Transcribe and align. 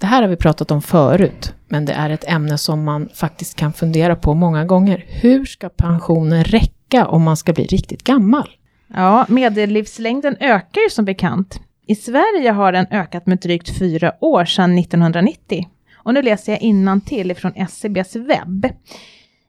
Det 0.00 0.06
här 0.06 0.22
har 0.22 0.28
vi 0.28 0.36
pratat 0.36 0.70
om 0.70 0.82
förut, 0.82 1.54
men 1.68 1.84
det 1.84 1.92
är 1.92 2.10
ett 2.10 2.24
ämne 2.28 2.58
som 2.58 2.84
man 2.84 3.08
faktiskt 3.14 3.56
kan 3.56 3.72
fundera 3.72 4.16
på 4.16 4.34
många 4.34 4.64
gånger. 4.64 5.04
Hur 5.08 5.44
ska 5.44 5.68
pensionen 5.68 6.44
räcka 6.44 7.06
om 7.06 7.22
man 7.22 7.36
ska 7.36 7.52
bli 7.52 7.64
riktigt 7.64 8.04
gammal? 8.04 8.50
Ja, 8.94 9.26
medellivslängden 9.28 10.36
ökar 10.40 10.80
ju 10.80 10.90
som 10.90 11.04
bekant. 11.04 11.60
I 11.86 11.94
Sverige 11.94 12.50
har 12.50 12.72
den 12.72 12.86
ökat 12.90 13.26
med 13.26 13.38
drygt 13.38 13.78
fyra 13.78 14.12
år 14.20 14.44
sedan 14.44 14.78
1990. 14.78 15.68
Och 15.94 16.14
nu 16.14 16.22
läser 16.22 16.52
jag 16.52 16.60
till 17.04 17.30
ifrån 17.30 17.52
SCBs 17.56 18.16
webb. 18.16 18.66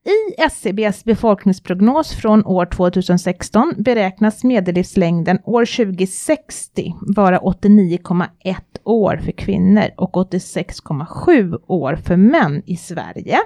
I 0.03 0.41
SCBs 0.41 1.03
befolkningsprognos 1.03 2.13
från 2.13 2.45
år 2.45 2.65
2016 2.65 3.73
beräknas 3.77 4.43
medellivslängden 4.43 5.39
år 5.43 5.65
2060 5.65 6.95
vara 7.01 7.39
89,1 7.39 8.55
år 8.83 9.17
för 9.17 9.31
kvinnor 9.31 9.83
och 9.97 10.15
86,7 10.15 11.59
år 11.67 11.95
för 11.95 12.15
män 12.15 12.63
i 12.65 12.77
Sverige. 12.77 13.39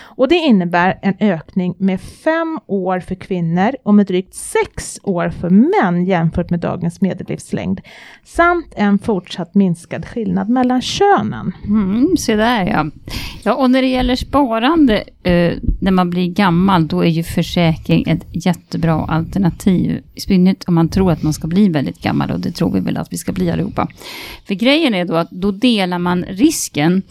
Och 0.00 0.28
det 0.28 0.34
innebär 0.34 0.98
en 1.02 1.14
ökning 1.20 1.74
med 1.78 2.00
5 2.00 2.58
år 2.66 3.00
för 3.00 3.14
kvinnor 3.14 3.70
och 3.82 3.94
med 3.94 4.06
drygt 4.06 4.34
6 4.34 5.00
år 5.02 5.28
för 5.28 5.50
män 5.50 6.04
jämfört 6.04 6.50
med 6.50 6.60
dagens 6.60 7.00
medellivslängd. 7.00 7.80
Samt 8.24 8.74
en 8.76 8.98
fortsatt 8.98 9.54
minskad 9.54 10.06
skillnad 10.06 10.48
mellan 10.48 10.82
könen. 10.82 11.52
Mm, 11.66 12.16
se 12.16 12.36
där 12.36 12.66
ja. 12.66 12.86
Ja, 13.42 13.54
och 13.54 13.70
när 13.70 13.82
det 13.82 13.88
gäller 13.88 14.16
sparande 14.16 15.04
eh, 15.22 15.52
när 15.80 15.90
man 15.90 15.99
man 16.00 16.10
blir 16.10 16.28
gammal, 16.28 16.86
då 16.88 17.04
är 17.04 17.08
ju 17.08 17.22
försäkring 17.22 18.04
ett 18.06 18.26
jättebra 18.46 19.04
alternativ. 19.04 20.02
I 20.14 20.20
synnerhet 20.20 20.64
om 20.64 20.74
man 20.74 20.88
tror 20.88 21.12
att 21.12 21.22
man 21.22 21.32
ska 21.32 21.48
bli 21.48 21.68
väldigt 21.68 22.02
gammal 22.02 22.30
och 22.30 22.40
det 22.40 22.52
tror 22.52 22.72
vi 22.72 22.80
väl 22.80 22.96
att 22.96 23.12
vi 23.12 23.18
ska 23.18 23.32
bli 23.32 23.50
allihopa. 23.50 23.88
För 24.46 24.54
grejen 24.54 24.94
är 24.94 25.04
då 25.04 25.16
att 25.16 25.30
då 25.30 25.50
delar 25.50 25.98
man 25.98 26.24
risken. 26.24 27.02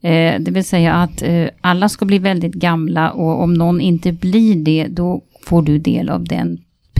Eh, 0.00 0.40
det 0.40 0.50
vill 0.50 0.64
säga 0.64 0.94
att 0.94 1.22
eh, 1.22 1.48
alla 1.60 1.88
ska 1.88 2.04
bli 2.04 2.18
väldigt 2.18 2.54
gamla 2.54 3.10
och 3.10 3.42
om 3.42 3.54
någon 3.54 3.80
inte 3.80 4.12
blir 4.12 4.56
det, 4.56 4.86
då 4.90 5.22
får 5.46 5.62
du 5.62 5.78
del 5.78 6.08
av 6.08 6.24
den 6.24 6.58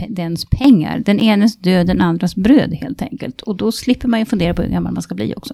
dens 0.09 0.45
pengar. 0.45 0.99
Den 1.05 1.19
enes 1.19 1.57
död, 1.57 1.87
den 1.87 2.01
andras 2.01 2.35
bröd 2.35 2.73
helt 2.73 3.01
enkelt. 3.01 3.41
Och 3.41 3.55
då 3.55 3.71
slipper 3.71 4.07
man 4.07 4.19
ju 4.19 4.25
fundera 4.25 4.53
på 4.53 4.61
hur 4.61 4.69
gammal 4.69 4.93
man 4.93 5.03
ska 5.03 5.15
bli 5.15 5.33
också. 5.37 5.53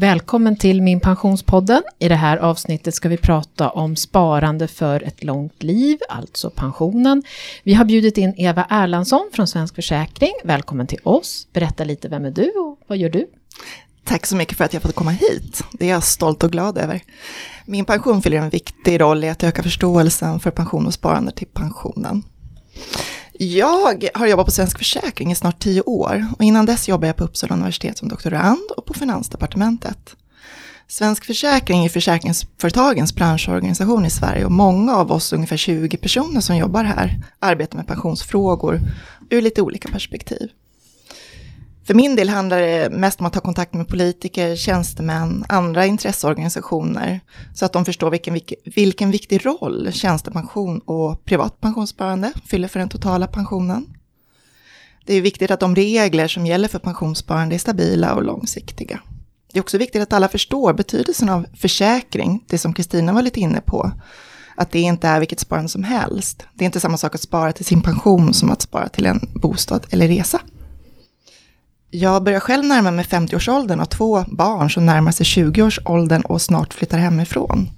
Välkommen 0.00 0.56
till 0.56 0.82
Min 0.82 1.00
Pensionspodden. 1.00 1.82
I 1.98 2.08
det 2.08 2.14
här 2.14 2.36
avsnittet 2.36 2.94
ska 2.94 3.08
vi 3.08 3.16
prata 3.16 3.70
om 3.70 3.96
sparande 3.96 4.68
för 4.68 5.02
ett 5.02 5.24
långt 5.24 5.62
liv, 5.62 5.98
alltså 6.08 6.50
pensionen. 6.50 7.22
Vi 7.62 7.74
har 7.74 7.84
bjudit 7.84 8.18
in 8.18 8.34
Eva 8.36 8.66
Erlandsson 8.70 9.30
från 9.32 9.46
Svensk 9.46 9.74
Försäkring. 9.74 10.32
Välkommen 10.44 10.86
till 10.86 10.98
oss. 11.02 11.48
Berätta 11.52 11.84
lite, 11.84 12.08
vem 12.08 12.24
är 12.24 12.30
du 12.30 12.50
och 12.50 12.78
vad 12.86 12.98
gör 12.98 13.08
du? 13.08 13.26
Tack 14.04 14.26
så 14.26 14.36
mycket 14.36 14.56
för 14.58 14.64
att 14.64 14.72
jag 14.72 14.82
fått 14.82 14.94
komma 14.94 15.10
hit. 15.10 15.64
Det 15.72 15.86
är 15.86 15.90
jag 15.90 16.04
stolt 16.04 16.44
och 16.44 16.52
glad 16.52 16.78
över. 16.78 17.00
Min 17.66 17.84
pension 17.84 18.22
fyller 18.22 18.36
en 18.36 18.50
viktig 18.50 19.00
roll 19.00 19.24
i 19.24 19.28
att 19.28 19.44
öka 19.44 19.62
förståelsen 19.62 20.40
för 20.40 20.50
pension 20.50 20.86
och 20.86 20.94
sparande 20.94 21.32
till 21.32 21.46
pensionen. 21.46 22.22
Jag 23.42 24.08
har 24.14 24.26
jobbat 24.26 24.46
på 24.46 24.52
Svensk 24.52 24.78
Försäkring 24.78 25.32
i 25.32 25.34
snart 25.34 25.58
tio 25.58 25.82
år 25.82 26.26
och 26.38 26.44
innan 26.44 26.66
dess 26.66 26.88
jobbade 26.88 27.06
jag 27.06 27.16
på 27.16 27.24
Uppsala 27.24 27.54
universitet 27.54 27.98
som 27.98 28.08
doktorand 28.08 28.70
och 28.76 28.86
på 28.86 28.94
Finansdepartementet. 28.94 30.16
Svensk 30.88 31.24
Försäkring 31.24 31.84
är 31.84 31.88
försäkringsföretagens 31.88 33.14
branschorganisation 33.14 34.06
i 34.06 34.10
Sverige 34.10 34.44
och 34.44 34.52
många 34.52 34.96
av 34.96 35.12
oss, 35.12 35.32
ungefär 35.32 35.56
20 35.56 35.96
personer 35.96 36.40
som 36.40 36.56
jobbar 36.56 36.84
här, 36.84 37.22
arbetar 37.38 37.76
med 37.76 37.86
pensionsfrågor 37.86 38.80
ur 39.30 39.42
lite 39.42 39.62
olika 39.62 39.88
perspektiv. 39.88 40.50
För 41.90 41.94
min 41.94 42.16
del 42.16 42.28
handlar 42.28 42.60
det 42.60 42.90
mest 42.90 43.20
om 43.20 43.26
att 43.26 43.32
ta 43.32 43.40
kontakt 43.40 43.74
med 43.74 43.88
politiker, 43.88 44.56
tjänstemän, 44.56 45.44
andra 45.48 45.86
intresseorganisationer 45.86 47.20
så 47.54 47.64
att 47.64 47.72
de 47.72 47.84
förstår 47.84 48.10
vilken, 48.10 48.40
vilken 48.64 49.10
viktig 49.10 49.46
roll 49.46 49.88
tjänstepension 49.92 50.78
och 50.78 51.24
privat 51.24 51.60
pensionssparande 51.60 52.32
fyller 52.46 52.68
för 52.68 52.78
den 52.78 52.88
totala 52.88 53.26
pensionen. 53.26 53.86
Det 55.06 55.14
är 55.14 55.20
viktigt 55.20 55.50
att 55.50 55.60
de 55.60 55.76
regler 55.76 56.28
som 56.28 56.46
gäller 56.46 56.68
för 56.68 56.78
pensionssparande 56.78 57.54
är 57.54 57.58
stabila 57.58 58.14
och 58.14 58.24
långsiktiga. 58.24 59.00
Det 59.52 59.58
är 59.58 59.62
också 59.62 59.78
viktigt 59.78 60.02
att 60.02 60.12
alla 60.12 60.28
förstår 60.28 60.72
betydelsen 60.72 61.28
av 61.28 61.46
försäkring, 61.54 62.44
det 62.46 62.58
som 62.58 62.74
Kristina 62.74 63.12
var 63.12 63.22
lite 63.22 63.40
inne 63.40 63.60
på. 63.60 63.92
Att 64.56 64.70
det 64.70 64.80
inte 64.80 65.08
är 65.08 65.18
vilket 65.18 65.40
sparande 65.40 65.68
som 65.68 65.84
helst. 65.84 66.46
Det 66.54 66.64
är 66.64 66.66
inte 66.66 66.80
samma 66.80 66.96
sak 66.96 67.14
att 67.14 67.20
spara 67.20 67.52
till 67.52 67.64
sin 67.64 67.82
pension 67.82 68.34
som 68.34 68.50
att 68.50 68.62
spara 68.62 68.88
till 68.88 69.06
en 69.06 69.28
bostad 69.34 69.86
eller 69.90 70.08
resa. 70.08 70.40
Jag 71.90 72.22
börjar 72.22 72.40
själv 72.40 72.64
närma 72.64 72.90
mig 72.90 73.04
50-årsåldern 73.04 73.80
och 73.80 73.90
två 73.90 74.24
barn 74.28 74.70
som 74.70 74.86
närmar 74.86 75.12
sig 75.12 75.24
20-årsåldern 75.24 76.22
och 76.22 76.42
snart 76.42 76.74
flyttar 76.74 76.98
hemifrån. 76.98 77.70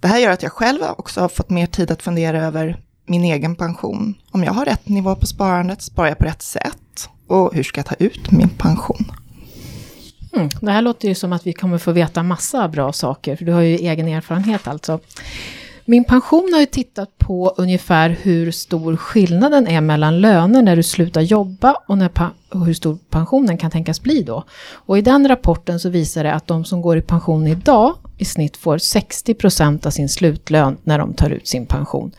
Det 0.00 0.08
här 0.08 0.18
gör 0.18 0.30
att 0.30 0.42
jag 0.42 0.52
själv 0.52 0.80
också 0.96 1.20
har 1.20 1.28
fått 1.28 1.50
mer 1.50 1.66
tid 1.66 1.90
att 1.90 2.02
fundera 2.02 2.46
över 2.46 2.80
min 3.06 3.24
egen 3.24 3.56
pension. 3.56 4.14
Om 4.30 4.44
jag 4.44 4.52
har 4.52 4.64
rätt 4.64 4.88
nivå 4.88 5.16
på 5.16 5.26
sparandet, 5.26 5.82
sparar 5.82 6.08
jag 6.08 6.18
på 6.18 6.24
rätt 6.24 6.42
sätt? 6.42 7.08
Och 7.26 7.54
hur 7.54 7.62
ska 7.62 7.78
jag 7.78 7.86
ta 7.86 7.94
ut 7.98 8.30
min 8.30 8.48
pension? 8.48 9.12
Mm, 10.32 10.48
det 10.60 10.70
här 10.70 10.82
låter 10.82 11.08
ju 11.08 11.14
som 11.14 11.32
att 11.32 11.46
vi 11.46 11.52
kommer 11.52 11.78
få 11.78 11.92
veta 11.92 12.22
massa 12.22 12.68
bra 12.68 12.92
saker, 12.92 13.36
för 13.36 13.44
du 13.44 13.52
har 13.52 13.60
ju 13.60 13.76
egen 13.76 14.08
erfarenhet 14.08 14.68
alltså. 14.68 15.00
Min 15.90 16.04
pension 16.04 16.50
har 16.52 16.60
ju 16.60 16.66
tittat 16.66 17.18
på 17.18 17.54
ungefär 17.56 18.10
hur 18.22 18.50
stor 18.50 18.96
skillnaden 18.96 19.66
är 19.66 19.80
mellan 19.80 20.20
löner 20.20 20.62
när 20.62 20.76
du 20.76 20.82
slutar 20.82 21.20
jobba 21.20 21.74
och, 21.86 21.98
när 21.98 22.10
och 22.48 22.66
hur 22.66 22.74
stor 22.74 22.98
pensionen 23.08 23.58
kan 23.58 23.70
tänkas 23.70 24.02
bli 24.02 24.22
då. 24.22 24.44
Och 24.72 24.98
i 24.98 25.02
den 25.02 25.28
rapporten 25.28 25.80
så 25.80 25.88
visar 25.88 26.24
det 26.24 26.34
att 26.34 26.46
de 26.46 26.64
som 26.64 26.82
går 26.82 26.98
i 26.98 27.02
pension 27.02 27.46
idag 27.46 27.94
i 28.18 28.24
snitt 28.24 28.56
får 28.56 28.78
60 28.78 29.34
procent 29.34 29.86
av 29.86 29.90
sin 29.90 30.08
slutlön 30.08 30.76
när 30.84 30.98
de 30.98 31.14
tar 31.14 31.30
ut 31.30 31.48
sin 31.48 31.66
pension. 31.66 32.12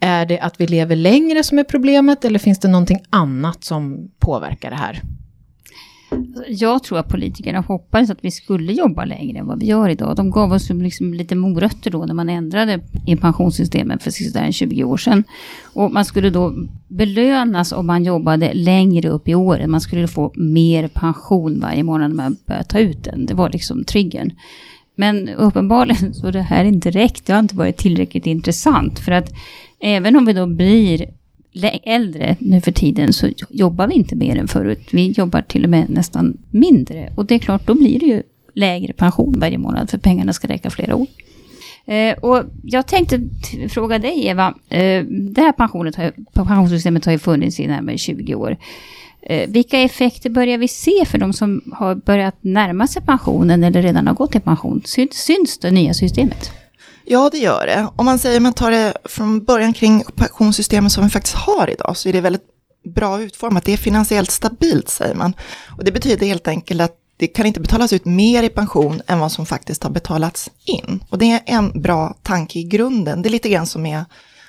Är 0.00 0.26
det 0.26 0.38
att 0.38 0.60
vi 0.60 0.66
lever 0.66 0.96
längre 0.96 1.42
som 1.42 1.58
är 1.58 1.64
problemet 1.64 2.24
eller 2.24 2.38
finns 2.38 2.58
det 2.58 2.68
någonting 2.68 3.00
annat 3.10 3.64
som 3.64 4.10
påverkar 4.18 4.70
det 4.70 4.76
här? 4.76 5.02
Alltså, 6.12 6.44
jag 6.48 6.82
tror 6.82 6.98
att 6.98 7.08
politikerna 7.08 7.60
hoppades 7.60 8.10
att 8.10 8.18
vi 8.20 8.30
skulle 8.30 8.72
jobba 8.72 9.04
längre 9.04 9.38
än 9.38 9.46
vad 9.46 9.60
vi 9.60 9.66
gör 9.66 9.88
idag. 9.88 10.16
De 10.16 10.30
gav 10.30 10.52
oss 10.52 10.70
liksom 10.70 11.14
lite 11.14 11.34
morötter 11.34 11.90
då 11.90 12.06
när 12.06 12.14
man 12.14 12.28
ändrade 12.28 12.80
i 13.06 13.16
pensionssystemet 13.16 14.02
för 14.02 14.10
sådär 14.10 14.52
20 14.52 14.84
år 14.84 14.96
sedan. 14.96 15.24
Och 15.62 15.92
man 15.92 16.04
skulle 16.04 16.30
då 16.30 16.54
belönas 16.88 17.72
om 17.72 17.86
man 17.86 18.04
jobbade 18.04 18.54
längre 18.54 19.08
upp 19.08 19.28
i 19.28 19.34
åren. 19.34 19.70
Man 19.70 19.80
skulle 19.80 20.08
få 20.08 20.32
mer 20.36 20.88
pension 20.88 21.60
varje 21.60 21.82
månad 21.82 22.10
när 22.10 22.16
man 22.16 22.36
började 22.46 22.68
ta 22.68 22.78
ut 22.78 23.04
den. 23.04 23.26
Det 23.26 23.34
var 23.34 23.50
liksom 23.50 23.84
triggern. 23.84 24.30
Men 24.96 25.28
uppenbarligen 25.28 26.14
så 26.14 26.30
det 26.30 26.42
här 26.42 26.64
inte 26.64 26.90
räckt. 26.90 27.26
Det 27.26 27.32
har 27.32 27.40
inte 27.40 27.56
varit 27.56 27.76
tillräckligt 27.76 28.26
intressant. 28.26 28.98
För 28.98 29.12
att 29.12 29.32
även 29.80 30.16
om 30.16 30.24
vi 30.24 30.32
då 30.32 30.46
blir 30.46 31.06
äldre 31.82 32.36
nu 32.40 32.60
för 32.60 32.72
tiden 32.72 33.12
så 33.12 33.28
jobbar 33.48 33.86
vi 33.86 33.94
inte 33.94 34.16
mer 34.16 34.36
än 34.36 34.48
förut. 34.48 34.88
Vi 34.90 35.10
jobbar 35.10 35.42
till 35.42 35.64
och 35.64 35.70
med 35.70 35.90
nästan 35.90 36.38
mindre. 36.50 37.12
Och 37.16 37.26
det 37.26 37.34
är 37.34 37.38
klart, 37.38 37.66
då 37.66 37.74
blir 37.74 38.00
det 38.00 38.06
ju 38.06 38.22
lägre 38.54 38.92
pension 38.92 39.34
varje 39.38 39.58
månad 39.58 39.90
för 39.90 39.98
pengarna 39.98 40.32
ska 40.32 40.48
räcka 40.48 40.70
flera 40.70 40.96
år. 40.96 41.06
Eh, 41.86 42.18
och 42.18 42.44
jag 42.62 42.86
tänkte 42.86 43.20
fråga 43.68 43.98
dig 43.98 44.26
Eva, 44.26 44.54
eh, 44.68 45.04
det 45.04 45.40
här 45.40 45.54
har, 45.58 46.44
pensionssystemet 46.44 47.04
har 47.04 47.12
ju 47.12 47.18
funnits 47.18 47.60
i 47.60 47.66
närmare 47.66 47.98
20 47.98 48.34
år. 48.34 48.56
Eh, 49.22 49.50
vilka 49.50 49.78
effekter 49.78 50.30
börjar 50.30 50.58
vi 50.58 50.68
se 50.68 51.04
för 51.06 51.18
de 51.18 51.32
som 51.32 51.60
har 51.72 51.94
börjat 51.94 52.36
närma 52.40 52.86
sig 52.86 53.02
pensionen 53.02 53.64
eller 53.64 53.82
redan 53.82 54.06
har 54.06 54.14
gått 54.14 54.34
i 54.34 54.40
pension? 54.40 54.82
Syns, 54.84 55.14
syns 55.14 55.58
det 55.58 55.70
nya 55.70 55.94
systemet? 55.94 56.52
Ja, 57.04 57.28
det 57.32 57.38
gör 57.38 57.66
det. 57.66 57.88
Om 57.96 58.04
man 58.04 58.18
säger 58.18 58.40
man 58.40 58.52
tar 58.52 58.70
det 58.70 58.96
från 59.04 59.44
början 59.44 59.72
kring 59.72 60.04
pensionssystemet 60.16 60.92
som 60.92 61.04
vi 61.04 61.10
faktiskt 61.10 61.36
har 61.36 61.70
idag, 61.70 61.96
så 61.96 62.08
är 62.08 62.12
det 62.12 62.20
väldigt 62.20 62.46
bra 62.84 63.22
utformat. 63.22 63.64
Det 63.64 63.72
är 63.72 63.76
finansiellt 63.76 64.30
stabilt, 64.30 64.88
säger 64.88 65.14
man. 65.14 65.34
Och 65.76 65.84
det 65.84 65.92
betyder 65.92 66.26
helt 66.26 66.48
enkelt 66.48 66.80
att 66.80 66.96
det 67.16 67.26
kan 67.26 67.46
inte 67.46 67.60
betalas 67.60 67.92
ut 67.92 68.04
mer 68.04 68.42
i 68.42 68.48
pension 68.48 69.02
än 69.06 69.18
vad 69.18 69.32
som 69.32 69.46
faktiskt 69.46 69.82
har 69.82 69.90
betalats 69.90 70.50
in. 70.64 71.04
Och 71.10 71.18
det 71.18 71.32
är 71.32 71.40
en 71.46 71.82
bra 71.82 72.16
tanke 72.22 72.58
i 72.58 72.64
grunden. 72.64 73.22
Det 73.22 73.28
är 73.28 73.30
lite 73.30 73.48
grann 73.48 73.66
som 73.66 73.82
med 73.82 74.04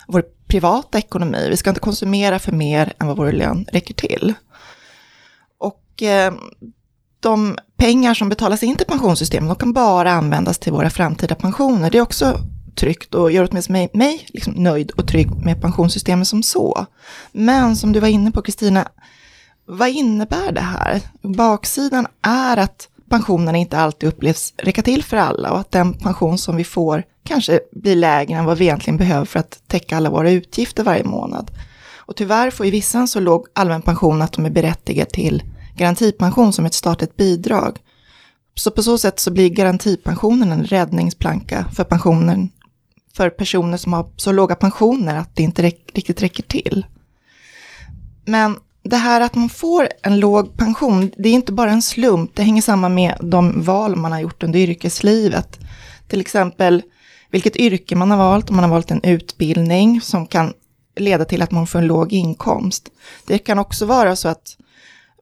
vår 0.08 0.24
privata 0.48 0.98
ekonomi. 0.98 1.48
Vi 1.50 1.58
ska 1.58 1.70
inte 1.70 1.80
konsumera 1.82 2.40
för 2.40 2.52
mer 2.52 2.94
än 3.00 3.08
vad 3.08 3.18
vår 3.18 3.32
lön 3.32 3.66
räcker 3.72 3.94
till. 3.94 4.34
Och 5.58 6.04
eh, 6.04 6.34
de 7.24 7.58
pengar 7.78 8.14
som 8.14 8.30
betalas 8.30 8.64
in 8.64 8.76
till 8.76 8.88
pensionssystemet, 8.88 9.50
de 9.50 9.56
kan 9.56 9.74
bara 9.74 10.12
användas 10.12 10.60
till 10.60 10.74
våra 10.74 10.90
framtida 10.90 11.36
pensioner. 11.36 11.92
Det 11.92 11.98
är 11.98 12.02
också 12.02 12.40
tryggt 12.76 13.16
och 13.16 13.32
gör 13.32 13.48
åtminstone 13.52 13.80
mig, 13.80 13.90
mig 13.94 14.26
liksom 14.28 14.54
nöjd 14.54 14.92
och 14.92 15.08
trygg 15.08 15.46
med 15.46 15.62
pensionssystemet 15.62 16.28
som 16.28 16.44
så. 16.44 16.86
Men 17.32 17.76
som 17.76 17.94
du 17.94 18.00
var 18.00 18.08
inne 18.08 18.32
på 18.32 18.42
Kristina, 18.42 18.88
vad 19.66 19.90
innebär 19.90 20.52
det 20.52 20.62
här? 20.62 21.02
Baksidan 21.22 22.08
är 22.22 22.58
att 22.58 22.90
pensionerna 23.10 23.58
inte 23.58 23.78
alltid 23.78 24.10
upplevs 24.10 24.54
räcka 24.58 24.82
till 24.82 25.04
för 25.04 25.18
alla 25.18 25.52
och 25.52 25.60
att 25.60 25.72
den 25.72 25.94
pension 25.94 26.38
som 26.38 26.56
vi 26.56 26.64
får 26.64 27.04
kanske 27.24 27.60
blir 27.72 27.96
lägre 27.96 28.38
än 28.38 28.46
vad 28.46 28.58
vi 28.58 28.66
egentligen 28.66 28.98
behöver 28.98 29.26
för 29.26 29.40
att 29.40 29.62
täcka 29.68 29.98
alla 29.98 30.10
våra 30.10 30.32
utgifter 30.32 30.84
varje 30.84 31.04
månad. 31.04 31.52
Och 31.96 32.16
tyvärr 32.16 32.52
får 32.52 32.66
ju 32.66 32.72
vissa 32.72 33.00
en 33.00 33.08
så 33.08 33.20
låg 33.20 33.48
allmän 33.54 33.82
pension 33.82 34.22
att 34.22 34.34
de 34.34 34.46
är 34.46 34.50
berättigade 34.50 35.12
till 35.12 35.44
garantipension 35.76 36.54
som 36.54 36.66
ett 36.66 36.74
statligt 36.74 37.18
bidrag. 37.18 37.80
Så 38.56 38.72
på 38.72 38.84
så 38.84 38.98
sätt 38.98 39.20
så 39.20 39.32
blir 39.32 39.50
garantipensionen 39.50 40.52
en 40.52 40.64
räddningsplanka 40.64 41.66
för 41.76 41.84
pensionen 41.84 42.50
för 43.16 43.30
personer 43.30 43.78
som 43.78 43.94
har 43.94 44.10
så 44.16 44.32
låga 44.32 44.56
pensioner 44.56 45.16
att 45.16 45.36
det 45.36 45.44
inte 45.44 45.64
räck, 45.64 45.92
riktigt 45.94 46.22
räcker 46.22 46.44
till. 46.44 46.86
Men 48.26 48.58
det 48.84 48.98
här 48.98 49.22
att 49.22 49.36
man 49.36 49.50
får 49.50 49.88
en 50.04 50.20
låg 50.20 50.58
pension, 50.58 51.12
det 51.18 51.30
är 51.30 51.34
inte 51.34 51.52
bara 51.52 51.72
en 51.72 51.82
slump, 51.82 52.32
det 52.36 52.44
hänger 52.44 52.62
samman 52.62 52.94
med 52.94 53.18
de 53.22 53.62
val 53.62 53.96
man 53.96 54.12
har 54.12 54.20
gjort 54.20 54.44
under 54.44 54.60
yrkeslivet. 54.60 55.60
Till 56.08 56.22
exempel 56.22 56.84
vilket 57.32 57.56
yrke 57.56 57.96
man 57.96 58.12
har 58.12 58.18
valt, 58.18 58.50
om 58.50 58.56
man 58.56 58.64
har 58.64 58.72
valt 58.72 58.92
en 58.92 59.04
utbildning 59.04 60.02
som 60.02 60.28
kan 60.28 60.54
leda 60.96 61.26
till 61.26 61.42
att 61.42 61.52
man 61.52 61.68
får 61.68 61.80
en 61.80 61.88
låg 61.88 62.14
inkomst. 62.14 62.90
Det 63.28 63.38
kan 63.38 63.60
också 63.60 63.86
vara 63.86 64.16
så 64.16 64.28
att 64.28 64.58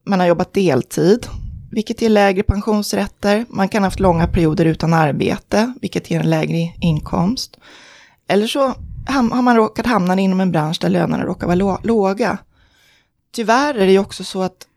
man 0.05 0.19
har 0.19 0.27
jobbat 0.27 0.53
deltid, 0.53 1.27
vilket 1.71 2.01
ger 2.01 2.09
lägre 2.09 2.43
pensionsrätter. 2.43 3.45
Man 3.49 3.69
kan 3.69 3.83
ha 3.83 3.87
haft 3.87 3.99
långa 3.99 4.27
perioder 4.27 4.65
utan 4.65 4.93
arbete, 4.93 5.73
vilket 5.81 6.11
ger 6.11 6.19
en 6.19 6.29
lägre 6.29 6.73
inkomst. 6.81 7.57
Eller 8.27 8.47
så 8.47 8.73
har 9.07 9.41
man 9.41 9.55
råkat 9.55 9.85
hamna 9.85 10.19
inom 10.19 10.41
en 10.41 10.51
bransch 10.51 10.77
där 10.81 10.89
lönerna 10.89 11.25
råkar 11.25 11.47
vara 11.47 11.79
låga. 11.83 12.37
Tyvärr 13.33 13.73
är 13.73 13.85
det 13.85 13.91
ju 13.91 13.99
också 13.99 14.23
så 14.23 14.41
att 14.41 14.67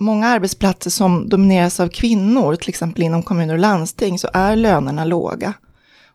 många 0.00 0.28
arbetsplatser 0.28 0.90
som 0.90 1.28
domineras 1.28 1.80
av 1.80 1.88
kvinnor, 1.88 2.56
till 2.56 2.68
exempel 2.68 3.02
inom 3.02 3.22
kommuner 3.22 3.54
och 3.54 3.60
landsting, 3.60 4.18
så 4.18 4.28
är 4.32 4.56
lönerna 4.56 5.04
låga. 5.04 5.52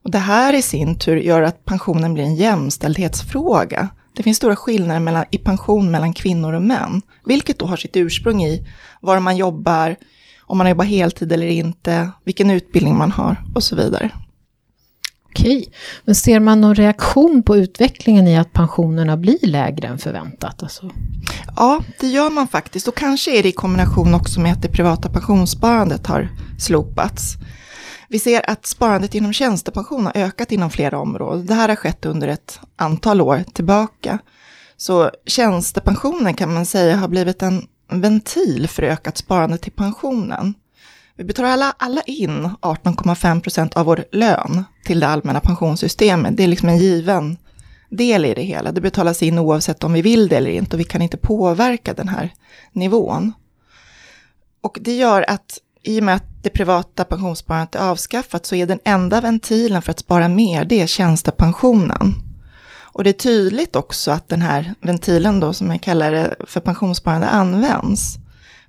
Och 0.03 0.11
det 0.11 0.17
här 0.17 0.53
i 0.53 0.61
sin 0.61 0.99
tur 0.99 1.17
gör 1.17 1.41
att 1.41 1.65
pensionen 1.65 2.13
blir 2.13 2.23
en 2.23 2.35
jämställdhetsfråga. 2.35 3.89
Det 4.15 4.23
finns 4.23 4.37
stora 4.37 4.55
skillnader 4.55 4.99
mellan, 4.99 5.25
i 5.31 5.37
pension 5.37 5.91
mellan 5.91 6.13
kvinnor 6.13 6.53
och 6.53 6.61
män, 6.61 7.01
vilket 7.25 7.59
då 7.59 7.65
har 7.65 7.77
sitt 7.77 7.97
ursprung 7.97 8.43
i 8.43 8.67
var 9.01 9.19
man 9.19 9.37
jobbar, 9.37 9.95
om 10.41 10.57
man 10.57 10.69
jobbar 10.69 10.85
heltid 10.85 11.31
eller 11.31 11.47
inte, 11.47 12.11
vilken 12.23 12.49
utbildning 12.49 12.97
man 12.97 13.11
har 13.11 13.43
och 13.55 13.63
så 13.63 13.75
vidare. 13.75 14.11
Okej, 15.29 15.65
men 16.05 16.15
ser 16.15 16.39
man 16.39 16.61
någon 16.61 16.75
reaktion 16.75 17.43
på 17.43 17.57
utvecklingen 17.57 18.27
i 18.27 18.37
att 18.37 18.53
pensionerna 18.53 19.17
blir 19.17 19.47
lägre 19.47 19.87
än 19.87 19.97
förväntat? 19.97 20.63
Alltså? 20.63 20.91
Ja, 21.55 21.81
det 21.99 22.07
gör 22.07 22.29
man 22.29 22.47
faktiskt 22.47 22.87
och 22.87 22.95
kanske 22.95 23.39
är 23.39 23.43
det 23.43 23.49
i 23.49 23.51
kombination 23.51 24.13
också 24.13 24.39
med 24.39 24.53
att 24.53 24.61
det 24.61 24.67
privata 24.67 25.09
pensionssparandet 25.09 26.07
har 26.07 26.29
slopats. 26.59 27.37
Vi 28.09 28.19
ser 28.19 28.49
att 28.49 28.65
sparandet 28.65 29.15
inom 29.15 29.33
tjänstepension 29.33 30.05
har 30.05 30.17
ökat 30.17 30.51
inom 30.51 30.69
flera 30.69 30.99
områden. 30.99 31.45
Det 31.45 31.53
här 31.53 31.69
har 31.69 31.75
skett 31.75 32.05
under 32.05 32.27
ett 32.27 32.59
antal 32.75 33.21
år 33.21 33.43
tillbaka. 33.53 34.19
Så 34.77 35.11
tjänstepensionen 35.25 36.33
kan 36.33 36.53
man 36.53 36.65
säga 36.65 36.95
har 36.95 37.07
blivit 37.07 37.41
en 37.41 37.67
ventil 37.89 38.67
för 38.67 38.83
ökat 38.83 39.17
sparande 39.17 39.57
till 39.57 39.71
pensionen. 39.71 40.53
Vi 41.17 41.23
betalar 41.23 41.49
alla, 41.49 41.75
alla 41.77 42.01
in 42.01 42.49
18,5 42.61 43.41
procent 43.41 43.73
av 43.73 43.85
vår 43.85 44.05
lön 44.11 44.63
till 44.85 44.99
det 44.99 45.07
allmänna 45.07 45.39
pensionssystemet. 45.39 46.37
Det 46.37 46.43
är 46.43 46.47
liksom 46.47 46.69
en 46.69 46.77
given 46.77 47.37
del 47.89 48.25
i 48.25 48.33
det 48.33 48.41
hela. 48.41 48.71
Det 48.71 48.81
betalas 48.81 49.23
in 49.23 49.39
oavsett 49.39 49.83
om 49.83 49.93
vi 49.93 50.01
vill 50.01 50.27
det 50.27 50.37
eller 50.37 50.51
inte 50.51 50.75
och 50.75 50.79
vi 50.79 50.83
kan 50.83 51.01
inte 51.01 51.17
påverka 51.17 51.93
den 51.93 52.07
här 52.07 52.33
nivån. 52.71 53.33
Och 54.61 54.77
det 54.81 54.95
gör 54.95 55.29
att 55.29 55.59
i 55.83 55.99
och 55.99 56.03
med 56.03 56.15
att 56.15 56.34
det 56.45 56.49
privata 56.49 57.03
pensionssparandet 57.03 57.75
är 57.75 57.79
avskaffat 57.79 58.45
så 58.45 58.55
är 58.55 58.65
den 58.65 58.79
enda 58.83 59.21
ventilen 59.21 59.81
för 59.81 59.91
att 59.91 59.99
spara 59.99 60.27
mer, 60.27 60.65
det 60.65 60.81
är 60.81 60.87
tjänstepensionen. 60.87 62.15
Och 62.77 63.03
det 63.03 63.09
är 63.09 63.13
tydligt 63.13 63.75
också 63.75 64.11
att 64.11 64.29
den 64.29 64.41
här 64.41 64.73
ventilen 64.81 65.39
då, 65.39 65.53
som 65.53 65.71
jag 65.71 65.81
kallar 65.81 66.11
det 66.11 66.35
för 66.47 66.59
pensionssparande, 66.59 67.27
används. 67.27 68.15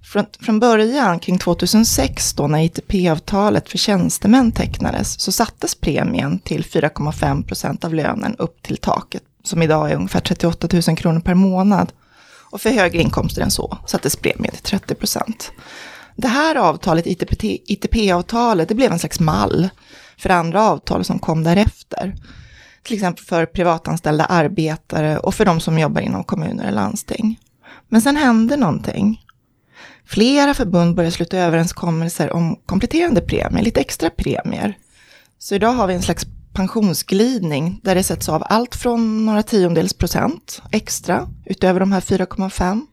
Från, 0.02 0.26
från 0.40 0.60
början, 0.60 1.18
kring 1.18 1.38
2006 1.38 2.32
då, 2.32 2.46
när 2.46 2.58
ITP-avtalet 2.58 3.68
för 3.68 3.78
tjänstemän 3.78 4.52
tecknades, 4.52 5.20
så 5.20 5.32
sattes 5.32 5.74
premien 5.74 6.38
till 6.38 6.64
4,5 6.64 7.46
procent 7.46 7.84
av 7.84 7.94
lönen 7.94 8.36
upp 8.38 8.62
till 8.62 8.76
taket, 8.76 9.22
som 9.44 9.62
idag 9.62 9.90
är 9.90 9.96
ungefär 9.96 10.20
38 10.20 10.68
000 10.88 10.96
kronor 10.96 11.20
per 11.20 11.34
månad. 11.34 11.92
Och 12.50 12.60
för 12.60 12.70
högre 12.70 13.02
inkomster 13.02 13.42
än 13.42 13.50
så 13.50 13.78
sattes 13.86 14.16
premien 14.16 14.52
till 14.52 14.62
30 14.62 14.94
procent. 14.94 15.52
Det 16.16 16.28
här 16.28 16.56
avtalet, 16.56 17.06
ITP-avtalet, 17.06 18.68
det 18.68 18.74
blev 18.74 18.92
en 18.92 18.98
slags 18.98 19.20
mall 19.20 19.68
för 20.18 20.30
andra 20.30 20.62
avtal 20.62 21.04
som 21.04 21.18
kom 21.18 21.44
därefter. 21.44 22.14
Till 22.82 22.94
exempel 22.94 23.24
för 23.24 23.46
privatanställda 23.46 24.24
arbetare 24.24 25.18
och 25.18 25.34
för 25.34 25.44
de 25.44 25.60
som 25.60 25.78
jobbar 25.78 26.00
inom 26.00 26.24
kommuner 26.24 26.66
och 26.66 26.74
landsting. 26.74 27.40
Men 27.88 28.02
sen 28.02 28.16
hände 28.16 28.56
någonting. 28.56 29.22
Flera 30.06 30.54
förbund 30.54 30.94
började 30.94 31.12
sluta 31.12 31.38
överenskommelser 31.38 32.32
om 32.32 32.56
kompletterande 32.66 33.20
premier, 33.20 33.62
lite 33.64 33.80
extra 33.80 34.10
premier. 34.10 34.78
Så 35.38 35.54
idag 35.54 35.72
har 35.72 35.86
vi 35.86 35.94
en 35.94 36.02
slags 36.02 36.26
pensionsglidning 36.52 37.80
där 37.82 37.94
det 37.94 38.02
sätts 38.02 38.28
av 38.28 38.42
allt 38.46 38.74
från 38.74 39.26
några 39.26 39.42
tiondels 39.42 39.94
procent 39.94 40.62
extra 40.70 41.28
utöver 41.44 41.80
de 41.80 41.92
här 41.92 42.00
4,5 42.00 42.86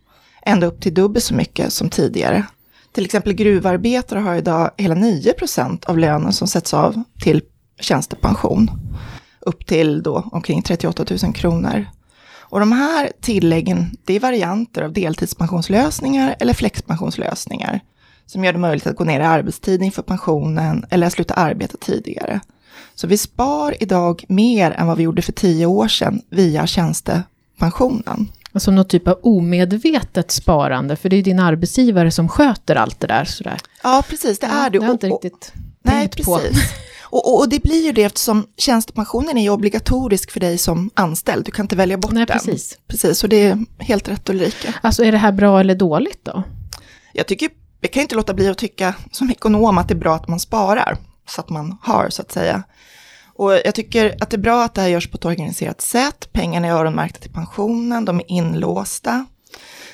ända 0.45 0.67
upp 0.67 0.81
till 0.81 0.93
dubbelt 0.93 1.25
så 1.25 1.33
mycket 1.33 1.73
som 1.73 1.89
tidigare. 1.89 2.45
Till 2.93 3.05
exempel 3.05 3.33
gruvarbetare 3.33 4.19
har 4.19 4.35
idag 4.35 4.71
hela 4.77 4.95
9 4.95 5.33
procent 5.33 5.85
av 5.85 5.97
lönen 5.97 6.33
som 6.33 6.47
sätts 6.47 6.73
av 6.73 7.03
till 7.23 7.41
tjänstepension. 7.79 8.71
Upp 9.39 9.65
till 9.65 10.03
då 10.03 10.29
omkring 10.31 10.61
38 10.61 11.05
000 11.23 11.33
kronor. 11.33 11.85
Och 12.53 12.59
de 12.59 12.71
här 12.71 13.11
tilläggen, 13.21 13.97
det 14.05 14.13
är 14.13 14.19
varianter 14.19 14.81
av 14.81 14.93
deltidspensionslösningar 14.93 16.35
eller 16.39 16.53
flexpensionslösningar. 16.53 17.79
Som 18.25 18.43
gör 18.43 18.53
det 18.53 18.59
möjligt 18.59 18.87
att 18.87 18.95
gå 18.95 19.03
ner 19.03 19.19
i 19.19 19.23
arbetstid 19.23 19.81
inför 19.81 20.01
pensionen 20.01 20.85
eller 20.89 21.07
att 21.07 21.13
sluta 21.13 21.33
arbeta 21.33 21.77
tidigare. 21.77 22.39
Så 22.95 23.07
vi 23.07 23.17
spar 23.17 23.75
idag 23.79 24.23
mer 24.27 24.71
än 24.71 24.87
vad 24.87 24.97
vi 24.97 25.03
gjorde 25.03 25.21
för 25.21 25.31
tio 25.31 25.65
år 25.65 25.87
sedan 25.87 26.21
via 26.29 26.67
tjänstepensionen. 26.67 28.29
Alltså 28.53 28.71
någon 28.71 28.87
typ 28.87 29.07
av 29.07 29.19
omedvetet 29.23 30.31
sparande, 30.31 30.95
för 30.95 31.09
det 31.09 31.15
är 31.15 31.23
din 31.23 31.39
arbetsgivare 31.39 32.11
som 32.11 32.29
sköter 32.29 32.75
allt 32.75 32.99
det 32.99 33.07
där. 33.07 33.25
Sådär. 33.25 33.61
Ja, 33.83 34.03
precis, 34.09 34.39
det 34.39 34.47
är 34.47 34.69
det. 34.69 34.79
Det 34.79 34.85
har 34.85 34.91
inte 34.91 35.07
riktigt 35.07 35.53
Nej, 35.83 36.07
precis. 36.07 36.25
På. 36.25 36.39
Och, 37.13 37.27
och, 37.27 37.39
och, 37.39 37.49
det 37.49 37.63
blir 37.63 37.85
ju 37.85 37.91
det 37.91 38.03
eftersom 38.03 38.47
tjänstepensionen 38.57 39.37
är 39.37 39.49
obligatorisk 39.49 40.31
för 40.31 40.39
dig 40.39 40.57
som 40.57 40.89
anställd. 40.93 41.45
Du 41.45 41.51
kan 41.51 41.63
inte 41.63 41.75
välja 41.75 41.97
bort 41.97 42.11
Nej, 42.11 42.25
den. 42.25 42.39
Precis. 42.39 42.77
precis, 42.87 43.23
och 43.23 43.29
det 43.29 43.43
är 43.45 43.65
helt 43.79 44.09
rätt 44.09 44.29
Ulrika. 44.29 44.73
Alltså 44.81 45.03
är 45.03 45.11
det 45.11 45.17
här 45.17 45.31
bra 45.31 45.59
eller 45.59 45.75
dåligt 45.75 46.25
då? 46.25 46.43
Jag 47.13 47.27
tycker, 47.27 47.49
jag 47.81 47.91
kan 47.91 48.01
inte 48.01 48.15
låta 48.15 48.33
bli 48.33 48.49
att 48.49 48.57
tycka 48.57 48.95
som 49.11 49.29
ekonom 49.29 49.77
att 49.77 49.87
det 49.87 49.93
är 49.93 49.97
bra 49.99 50.15
att 50.15 50.27
man 50.27 50.39
sparar. 50.39 50.97
Så 51.29 51.41
att 51.41 51.49
man 51.49 51.77
har, 51.81 52.09
så 52.09 52.21
att 52.21 52.31
säga. 52.31 52.63
Och 53.35 53.53
jag 53.53 53.75
tycker 53.75 54.15
att 54.19 54.29
det 54.29 54.35
är 54.35 54.41
bra 54.41 54.63
att 54.63 54.73
det 54.73 54.81
här 54.81 54.89
görs 54.89 55.11
på 55.11 55.17
ett 55.17 55.25
organiserat 55.25 55.81
sätt. 55.81 56.29
Pengarna 56.33 56.67
är 56.67 56.71
öronmärkta 56.71 57.19
till 57.19 57.31
pensionen, 57.31 58.05
de 58.05 58.19
är 58.19 58.31
inlåsta. 58.31 59.25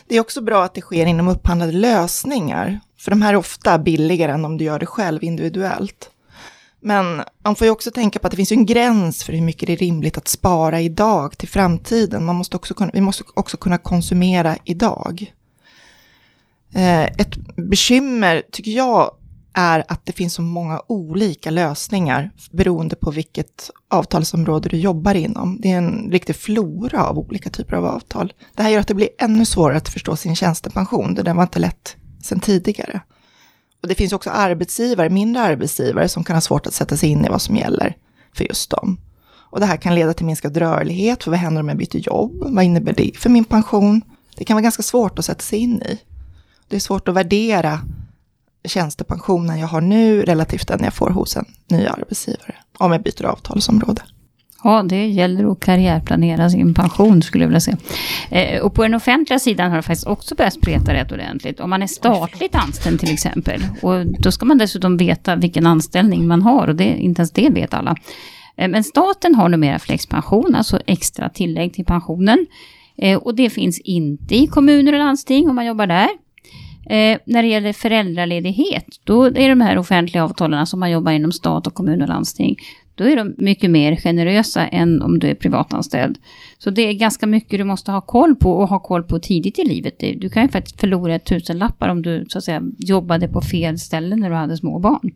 Det 0.08 0.16
är 0.16 0.20
också 0.22 0.42
bra 0.42 0.64
att 0.64 0.74
det 0.74 0.82
sker 0.82 1.06
inom 1.06 1.28
upphandlade 1.28 1.72
lösningar. 1.72 2.80
För 3.00 3.12
de 3.12 3.22
här 3.22 3.34
är 3.34 3.38
ofta 3.38 3.78
billigare 3.78 4.32
än 4.32 4.46
om 4.46 4.58
du 4.58 4.66
gör 4.66 4.80
det 4.80 4.86
själv 4.86 5.24
individuellt. 5.24 6.10
Men 6.82 7.22
man 7.44 7.56
får 7.56 7.66
ju 7.66 7.72
också 7.72 7.92
tänka 7.92 8.20
på 8.20 8.28
att 8.28 8.32
det 8.32 8.38
finns 8.38 8.52
en 8.52 8.66
gräns 8.66 9.24
för 9.24 9.34
hur 9.34 9.42
mycket 9.42 9.68
det 9.68 9.74
är 9.74 9.78
rimligt 9.78 10.18
att 10.18 10.28
spara 10.28 10.82
idag 10.82 11.38
till 11.38 11.50
framtiden. 11.50 12.26
Man 12.26 12.36
måste 12.36 12.58
också 12.58 12.74
kunna, 12.74 12.92
vi 12.94 13.02
måste 13.02 13.24
också 13.34 13.58
kunna 13.58 13.78
konsumera 13.78 14.58
idag. 14.64 15.34
Eh, 16.74 17.04
ett 17.04 17.38
bekymmer, 17.56 18.44
tycker 18.52 18.72
jag, 18.72 19.12
är 19.54 19.84
att 19.88 20.06
det 20.06 20.12
finns 20.12 20.34
så 20.34 20.42
många 20.42 20.82
olika 20.88 21.50
lösningar 21.50 22.32
beroende 22.52 22.96
på 22.96 23.12
vilket 23.12 23.72
avtalsområde 23.88 24.70
du 24.70 24.78
jobbar 24.78 25.16
inom. 25.16 25.62
Det 25.62 25.72
är 25.72 25.78
en 25.78 26.12
riktig 26.12 26.36
flora 26.36 27.06
av 27.06 27.20
olika 27.20 27.50
typer 27.50 27.76
av 27.76 27.86
avtal. 27.86 28.34
Det 28.56 28.64
här 28.64 28.70
gör 28.70 28.80
att 28.80 28.88
det 28.88 28.94
blir 28.94 29.10
ännu 29.18 29.46
svårare 29.46 29.78
att 29.78 29.90
förstå 29.90 30.16
sin 30.16 30.36
tjänstepension. 30.36 31.14
Det 31.14 31.24
där 31.24 31.34
var 31.34 31.44
inte 31.44 31.60
lätt 31.60 31.96
sedan 32.24 32.40
tidigare. 32.40 33.02
Och 33.82 33.88
det 33.88 33.96
finns 33.96 34.14
också 34.14 34.30
arbetsgivare, 34.30 35.10
mindre 35.10 35.42
arbetsgivare, 35.42 36.10
som 36.10 36.24
kan 36.24 36.36
ha 36.36 36.42
svårt 36.42 36.68
att 36.68 36.74
sätta 36.74 36.98
sig 36.98 37.10
in 37.10 37.26
i 37.26 37.30
vad 37.30 37.42
som 37.42 37.56
gäller 37.56 37.96
för 38.34 38.44
just 38.44 38.70
dem. 38.70 38.98
Och 39.52 39.60
det 39.60 39.66
här 39.66 39.78
kan 39.78 39.96
leda 39.96 40.14
till 40.14 40.26
minskad 40.26 40.58
rörlighet, 40.58 41.24
för 41.24 41.32
vad 41.32 41.40
händer 41.40 41.62
om 41.62 41.70
jag 41.70 41.78
byter 41.78 41.98
jobb? 41.98 42.44
Vad 42.46 42.64
innebär 42.64 42.94
det 42.94 43.12
för 43.18 43.30
min 43.30 43.46
pension? 43.46 44.02
Det 44.36 44.46
kan 44.46 44.56
vara 44.56 44.64
ganska 44.64 44.84
svårt 44.84 45.20
att 45.20 45.26
sätta 45.26 45.42
sig 45.42 45.60
in 45.60 45.82
i. 45.82 46.00
Det 46.68 46.76
är 46.76 46.80
svårt 46.80 47.08
att 47.08 47.16
värdera 47.16 47.80
tjänstepensionen 48.64 49.60
jag 49.60 49.68
har 49.68 49.82
nu 49.82 50.22
relativt 50.22 50.68
den 50.68 50.84
jag 50.84 50.94
får 50.94 51.10
hos 51.10 51.38
en 51.38 51.46
ny 51.68 51.86
arbetsgivare, 51.86 52.56
om 52.78 52.92
jag 52.92 53.02
byter 53.02 53.26
avtalsområde. 53.26 54.02
Ja, 54.64 54.84
det 54.84 55.08
gäller 55.08 55.52
att 55.52 55.60
karriärplanera 55.60 56.50
sin 56.50 56.74
pension 56.74 57.22
skulle 57.22 57.44
jag 57.44 57.50
vilja 57.50 57.60
säga. 57.60 57.78
Eh, 58.30 58.62
och 58.62 58.74
på 58.74 58.84
den 58.84 58.94
offentliga 58.94 59.40
sidan 59.40 59.70
har 59.70 59.78
det 59.78 59.84
faktiskt 59.84 60.08
också 60.08 60.36
börjat 60.36 60.54
spreta 60.54 60.94
rätt 60.94 61.12
ordentligt. 61.12 61.60
Om 61.60 61.70
man 61.70 61.82
är 61.82 61.88
statligt 61.88 62.56
anställd 62.56 63.00
till 63.00 63.14
exempel. 63.14 63.62
Och 63.82 64.06
då 64.06 64.32
ska 64.32 64.46
man 64.46 64.58
dessutom 64.58 64.98
veta 64.98 65.36
vilken 65.36 65.66
anställning 65.66 66.28
man 66.28 66.42
har 66.42 66.68
och 66.68 66.76
det, 66.76 66.84
inte 66.84 67.20
ens 67.20 67.32
det 67.32 67.50
vet 67.50 67.74
alla. 67.74 67.96
Eh, 68.58 68.68
men 68.68 68.84
staten 68.84 69.36
har 69.36 69.50
numera 69.50 69.80
flexpension, 69.80 70.56
alltså 70.56 70.80
extra 70.86 71.30
tillägg 71.30 71.74
till 71.74 71.86
pensionen. 71.86 72.48
Eh, 72.98 73.18
och 73.18 73.36
det 73.36 73.50
finns 73.50 73.80
inte 73.80 74.36
i 74.36 74.48
kommuner 74.48 74.94
och 74.94 75.00
landsting 75.00 75.50
om 75.50 75.56
man 75.56 75.66
jobbar 75.66 75.88
där. 75.88 76.10
Eh, 76.90 77.20
när 77.26 77.44
det 77.44 77.48
gäller 77.48 77.74
föräldraledighet, 77.74 78.86
då 79.04 79.24
är 79.24 79.50
de 79.50 79.62
här 79.62 79.78
offentliga 79.78 80.24
avtalen 80.24 80.60
alltså 80.60 80.72
som 80.72 80.80
man 80.80 80.92
jobbar 80.92 81.12
inom 81.12 81.32
stat 81.32 81.68
och 81.68 81.74
kommun 81.74 82.02
och 82.02 82.08
landsting, 82.08 82.58
då 82.96 83.04
är 83.04 83.16
de 83.16 83.36
mycket 83.38 83.72
mer 83.72 83.96
generösa 83.96 84.68
än 84.68 85.02
om 85.02 85.20
du 85.20 85.28
är 85.28 85.36
privatanställd. 85.36 86.18
Så 86.58 86.70
det 86.70 86.82
är 86.82 86.94
ganska 86.94 87.28
mycket 87.28 87.60
du 87.60 87.64
måste 87.64 87.92
ha 87.92 88.02
koll 88.02 88.36
på 88.36 88.52
och 88.52 88.68
ha 88.68 88.80
koll 88.80 89.04
på 89.04 89.20
tidigt 89.20 89.60
i 89.60 89.64
livet. 89.64 90.00
Du 90.00 90.30
kan 90.30 90.44
ju 90.44 90.50
faktiskt 90.50 90.80
förlora 90.80 91.20
tusenlappar 91.20 91.90
om 91.90 92.02
du 92.02 92.26
så 92.30 92.38
att 92.38 92.44
säga 92.44 92.62
jobbade 92.78 93.28
på 93.28 93.42
fel 93.42 93.80
ställe 93.80 94.16
när 94.16 94.30
du 94.30 94.36
hade 94.36 94.58
små 94.58 94.80
barn. 94.80 95.12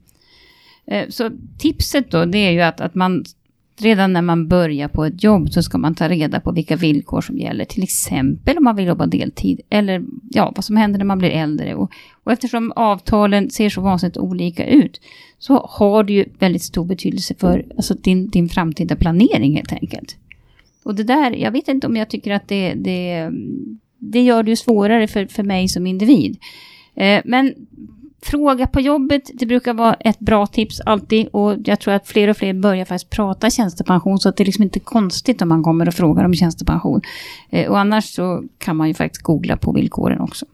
Eh, 0.87 1.09
så 1.09 1.29
tipset 1.57 2.11
då, 2.11 2.25
det 2.25 2.37
är 2.37 2.51
ju 2.51 2.61
att, 2.61 2.81
att 2.81 2.95
man 2.95 3.25
redan 3.77 4.13
när 4.13 4.21
man 4.21 4.47
börjar 4.47 4.87
på 4.87 5.05
ett 5.05 5.23
jobb 5.23 5.49
så 5.49 5.63
ska 5.63 5.77
man 5.77 5.95
ta 5.95 6.09
reda 6.09 6.39
på 6.39 6.51
vilka 6.51 6.75
villkor 6.75 7.21
som 7.21 7.37
gäller. 7.37 7.65
Till 7.65 7.83
exempel 7.83 8.57
om 8.57 8.63
man 8.63 8.75
vill 8.75 8.85
jobba 8.85 9.05
deltid 9.05 9.61
eller 9.69 10.03
ja, 10.29 10.53
vad 10.55 10.65
som 10.65 10.77
händer 10.77 10.97
när 10.97 11.05
man 11.05 11.17
blir 11.17 11.29
äldre. 11.29 11.75
Och, 11.75 11.91
och 12.23 12.31
eftersom 12.31 12.71
avtalen 12.75 13.49
ser 13.49 13.69
så 13.69 13.81
vansinnigt 13.81 14.17
olika 14.17 14.65
ut 14.65 15.01
så 15.39 15.67
har 15.69 16.03
det 16.03 16.13
ju 16.13 16.25
väldigt 16.39 16.63
stor 16.63 16.85
betydelse 16.85 17.35
för 17.35 17.65
alltså, 17.75 17.93
din, 17.93 18.29
din 18.29 18.49
framtida 18.49 18.95
planering 18.95 19.55
helt 19.55 19.73
enkelt. 19.73 20.17
Och 20.83 20.95
det 20.95 21.03
där, 21.03 21.31
jag 21.31 21.51
vet 21.51 21.67
inte 21.67 21.87
om 21.87 21.95
jag 21.95 22.09
tycker 22.09 22.31
att 22.31 22.47
det, 22.47 22.73
det, 22.73 23.31
det 23.97 24.21
gör 24.21 24.43
det 24.43 24.49
ju 24.49 24.55
svårare 24.55 25.07
för, 25.07 25.25
för 25.25 25.43
mig 25.43 25.67
som 25.67 25.87
individ. 25.87 26.37
Eh, 26.95 27.21
men 27.25 27.53
fråga 28.23 28.67
på 28.67 28.81
jobbet, 28.81 29.31
det 29.33 29.45
brukar 29.45 29.73
vara 29.73 29.93
ett 29.93 30.19
bra 30.19 30.47
tips 30.47 30.79
alltid. 30.79 31.27
Och 31.27 31.55
jag 31.65 31.79
tror 31.79 31.93
att 31.93 32.07
fler 32.07 32.27
och 32.27 32.37
fler 32.37 32.53
börjar 32.53 32.85
faktiskt 32.85 33.09
prata 33.09 33.49
tjänstepension. 33.49 34.19
Så 34.19 34.29
att 34.29 34.37
det 34.37 34.43
är 34.43 34.45
liksom 34.45 34.63
inte 34.63 34.79
konstigt 34.79 35.41
om 35.41 35.49
man 35.49 35.63
kommer 35.63 35.87
och 35.87 35.93
frågar 35.93 36.23
om 36.23 36.33
tjänstepension. 36.33 37.01
Eh, 37.49 37.71
och 37.71 37.79
annars 37.79 38.15
så 38.15 38.43
kan 38.57 38.75
man 38.75 38.87
ju 38.87 38.93
faktiskt 38.93 39.23
googla 39.23 39.57
på 39.57 39.71
villkoren 39.71 40.21
också. 40.21 40.45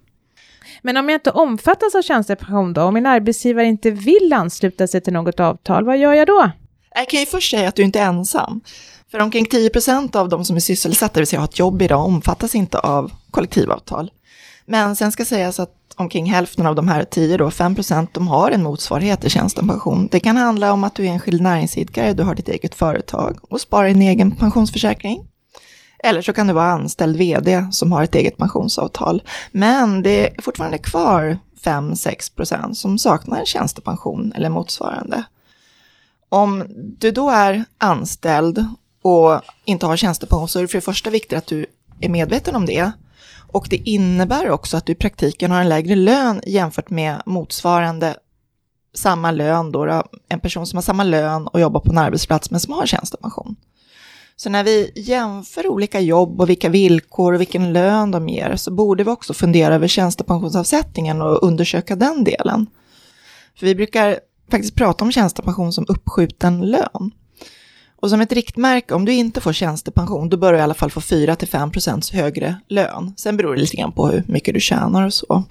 Men 0.82 0.98
om 0.98 1.10
jag 1.10 1.16
inte 1.16 1.32
omfattas 1.32 1.96
av 1.96 2.02
tjänstepension 2.02 2.74
då, 2.74 2.82
om 2.82 2.94
min 2.94 3.06
arbetsgivare 3.06 3.66
inte 3.66 3.92
vill 3.92 4.34
ansluta 4.34 4.88
sig 4.88 5.02
till 5.02 5.14
något 5.14 5.40
avtal, 5.40 5.86
vad 5.86 5.98
gör 5.98 6.14
jag 6.14 6.28
då? 6.28 6.52
Jag 6.96 7.10
kan 7.10 7.20
ju 7.20 7.26
först 7.26 7.52
säga 7.52 7.70
att 7.70 7.76
du 7.76 7.84
inte 7.84 8.00
är 8.00 8.06
ensam. 8.06 8.62
För 9.12 9.20
omkring 9.20 9.46
10 9.46 9.70
procent 9.70 10.16
av 10.16 10.30
de 10.30 10.46
som 10.46 10.56
är 10.56 10.60
sysselsatta, 10.60 11.14
det 11.14 11.20
vill 11.20 11.28
säga 11.28 11.40
har 11.40 11.48
ett 11.48 11.60
jobb 11.60 11.82
idag, 11.82 12.06
omfattas 12.06 12.56
inte 12.56 12.80
av 12.80 13.12
kollektivavtal. 13.32 14.12
Men 14.72 14.96
sen 14.96 15.12
ska 15.12 15.26
sägas 15.26 15.60
att 15.60 15.76
omkring 15.96 16.26
hälften 16.26 16.66
av 16.66 16.76
de 16.76 16.88
här 16.88 17.04
10, 17.04 17.38
då, 17.38 17.52
5 17.52 17.76
procent, 17.76 18.14
de 18.14 18.28
har 18.28 18.52
en 18.52 18.64
motsvarighet 18.64 19.22
till 19.22 19.30
tjänstepension. 19.30 20.08
Det 20.12 20.20
kan 20.20 20.38
handla 20.38 20.74
om 20.74 20.84
att 20.84 20.96
du 20.96 21.06
är 21.06 21.10
enskild 21.10 21.42
näringsidkare, 21.42 22.14
du 22.14 22.24
har 22.24 22.36
ditt 22.36 22.50
eget 22.50 22.76
företag 22.76 23.38
och 23.42 23.62
sparar 23.62 23.88
i 23.88 23.92
en 23.92 24.02
egen 24.02 24.32
pensionsförsäkring. 24.32 25.28
Eller 26.04 26.22
så 26.22 26.34
kan 26.34 26.48
du 26.48 26.54
vara 26.54 26.72
anställd 26.72 27.18
vd 27.18 27.68
som 27.72 27.92
har 27.92 28.04
ett 28.04 28.16
eget 28.16 28.38
pensionsavtal. 28.38 29.24
Men 29.52 30.04
det 30.04 30.28
är 30.28 30.42
fortfarande 30.42 30.78
kvar 30.78 31.38
5-6 31.64 32.36
procent 32.36 32.78
som 32.78 32.98
saknar 32.98 33.46
tjänstepension 33.46 34.34
eller 34.36 34.50
motsvarande. 34.50 35.24
Om 36.30 36.66
du 37.00 37.12
då 37.12 37.30
är 37.30 37.66
anställd 37.78 38.66
och 39.02 39.42
inte 39.66 39.86
har 39.86 39.98
tjänstepension 39.98 40.48
så 40.48 40.60
är 40.60 40.62
det 40.62 40.68
för 40.68 40.78
det 40.78 40.82
första 40.82 41.10
viktigt 41.10 41.38
att 41.38 41.48
du 41.48 41.66
är 42.02 42.10
medveten 42.10 42.56
om 42.56 42.66
det. 42.66 42.92
Och 43.52 43.68
det 43.70 43.90
innebär 43.90 44.50
också 44.50 44.78
att 44.78 44.86
du 44.86 44.92
i 44.92 44.96
praktiken 44.96 45.52
har 45.52 45.62
en 45.62 45.70
lägre 45.70 45.96
lön 45.96 46.42
jämfört 46.46 46.90
med 46.90 47.22
motsvarande 47.26 48.16
samma 48.94 49.32
lön 49.32 49.72
då, 49.72 50.04
en 50.30 50.40
person 50.40 50.68
som 50.68 50.78
har 50.78 50.82
samma 50.82 51.04
lön 51.04 51.48
och 51.48 51.60
jobbar 51.60 51.80
på 51.80 51.92
en 51.92 51.98
arbetsplats 51.98 52.52
men 52.52 52.60
som 52.60 52.74
har 52.74 52.86
tjänstepension. 52.86 53.56
Så 54.36 54.50
när 54.50 54.64
vi 54.64 54.92
jämför 54.96 55.68
olika 55.68 56.00
jobb 56.00 56.42
och 56.42 56.50
vilka 56.50 56.70
villkor 56.70 57.34
och 57.34 57.42
vilken 57.42 57.74
lön 57.74 58.12
de 58.12 58.30
ger 58.30 58.56
så 58.56 58.72
borde 58.72 59.04
vi 59.04 59.10
också 59.10 59.34
fundera 59.34 59.76
över 59.76 59.88
tjänstepensionsavsättningen 59.88 61.22
och 61.22 61.44
undersöka 61.44 61.96
den 61.96 62.24
delen. 62.24 62.68
För 63.60 63.66
vi 63.66 63.76
brukar 63.76 64.20
faktiskt 64.52 64.76
prata 64.76 65.06
om 65.06 65.12
tjänstepension 65.12 65.74
som 65.74 65.86
uppskjuten 65.88 66.62
lön. 66.62 67.12
Och 68.02 68.10
som 68.10 68.22
ett 68.22 68.32
riktmärke, 68.32 68.94
om 68.94 69.06
du 69.06 69.14
inte 69.14 69.42
får 69.42 69.54
tjänstepension, 69.54 70.30
då 70.30 70.38
bör 70.38 70.54
du 70.54 70.60
i 70.60 70.62
alla 70.62 70.74
fall 70.74 70.92
få 70.92 71.00
4-5% 71.00 72.14
högre 72.14 72.56
lön. 72.68 73.14
Sen 73.18 73.38
beror 73.38 73.56
det 73.56 73.62
lite 73.62 73.78
grann 73.78 73.92
på 73.92 74.08
hur 74.08 74.24
mycket 74.28 74.54
du 74.54 74.60
tjänar 74.60 75.06
och 75.06 75.14
så. 75.14 75.44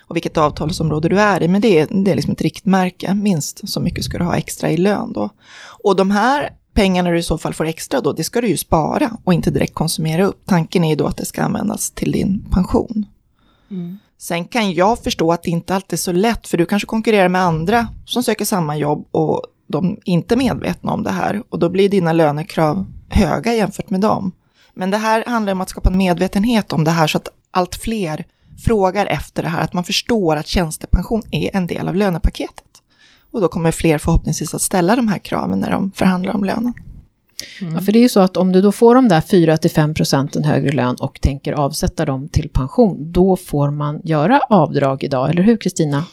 Och 0.00 0.16
vilket 0.16 0.36
avtalsområde 0.36 1.08
du 1.08 1.20
är 1.20 1.42
i, 1.42 1.48
men 1.48 1.60
det 1.60 1.78
är, 1.78 1.86
det 2.04 2.10
är 2.10 2.14
liksom 2.14 2.32
ett 2.32 2.42
riktmärke. 2.42 3.14
Minst 3.14 3.68
så 3.68 3.80
mycket 3.80 4.04
ska 4.04 4.18
du 4.18 4.24
ha 4.24 4.36
extra 4.36 4.70
i 4.70 4.76
lön 4.76 5.12
då. 5.12 5.30
Och 5.82 5.96
de 5.96 6.10
här 6.10 6.50
pengarna 6.74 7.10
du 7.10 7.18
i 7.18 7.22
så 7.22 7.38
fall 7.38 7.54
får 7.54 7.64
extra 7.64 8.00
då, 8.00 8.12
det 8.12 8.24
ska 8.24 8.40
du 8.40 8.48
ju 8.48 8.56
spara 8.56 9.16
och 9.24 9.34
inte 9.34 9.50
direkt 9.50 9.74
konsumera 9.74 10.24
upp. 10.24 10.42
Tanken 10.46 10.84
är 10.84 10.88
ju 10.88 10.96
då 10.96 11.06
att 11.06 11.16
det 11.16 11.24
ska 11.24 11.42
användas 11.42 11.90
till 11.90 12.12
din 12.12 12.44
pension. 12.50 13.06
Mm. 13.70 13.98
Sen 14.18 14.44
kan 14.44 14.72
jag 14.72 14.98
förstå 14.98 15.32
att 15.32 15.42
det 15.42 15.50
inte 15.50 15.74
alltid 15.74 15.92
är 15.92 15.96
så 15.96 16.12
lätt, 16.12 16.48
för 16.48 16.58
du 16.58 16.66
kanske 16.66 16.86
konkurrerar 16.86 17.28
med 17.28 17.42
andra 17.42 17.88
som 18.06 18.22
söker 18.22 18.44
samma 18.44 18.76
jobb 18.76 19.08
och 19.10 19.42
de 19.72 19.98
inte 20.04 20.36
medvetna 20.36 20.92
om 20.92 21.02
det 21.02 21.10
här 21.10 21.42
och 21.48 21.58
då 21.58 21.68
blir 21.68 21.88
dina 21.88 22.12
lönekrav 22.12 22.86
höga 23.08 23.54
jämfört 23.54 23.90
med 23.90 24.00
dem. 24.00 24.32
Men 24.74 24.90
det 24.90 24.96
här 24.96 25.24
handlar 25.26 25.52
om 25.52 25.60
att 25.60 25.68
skapa 25.68 25.88
en 25.88 25.98
medvetenhet 25.98 26.72
om 26.72 26.84
det 26.84 26.90
här 26.90 27.06
så 27.06 27.18
att 27.18 27.28
allt 27.50 27.74
fler 27.74 28.24
frågar 28.64 29.06
efter 29.06 29.42
det 29.42 29.48
här, 29.48 29.62
att 29.62 29.72
man 29.72 29.84
förstår 29.84 30.36
att 30.36 30.46
tjänstepension 30.46 31.22
är 31.30 31.56
en 31.56 31.66
del 31.66 31.88
av 31.88 31.94
lönepaketet. 31.94 32.64
Och 33.30 33.40
då 33.40 33.48
kommer 33.48 33.70
fler 33.70 33.98
förhoppningsvis 33.98 34.54
att 34.54 34.62
ställa 34.62 34.96
de 34.96 35.08
här 35.08 35.18
kraven 35.18 35.58
när 35.58 35.70
de 35.70 35.92
förhandlar 35.92 36.34
om 36.34 36.44
lönen. 36.44 36.74
Mm. 37.60 37.74
Ja, 37.74 37.80
för 37.80 37.92
det 37.92 37.98
är 37.98 38.02
ju 38.02 38.08
så 38.08 38.20
att 38.20 38.36
om 38.36 38.52
du 38.52 38.60
då 38.60 38.72
får 38.72 38.94
de 38.94 39.08
där 39.08 39.20
4-5 39.20 39.94
procenten 39.94 40.44
högre 40.44 40.72
lön 40.72 40.96
och 41.00 41.20
tänker 41.20 41.52
avsätta 41.52 42.04
dem 42.04 42.28
till 42.28 42.48
pension, 42.48 43.12
då 43.12 43.36
får 43.36 43.70
man 43.70 44.00
göra 44.04 44.40
avdrag 44.48 45.04
idag, 45.04 45.30
eller 45.30 45.42
hur 45.42 45.56
Kristina? 45.56 46.04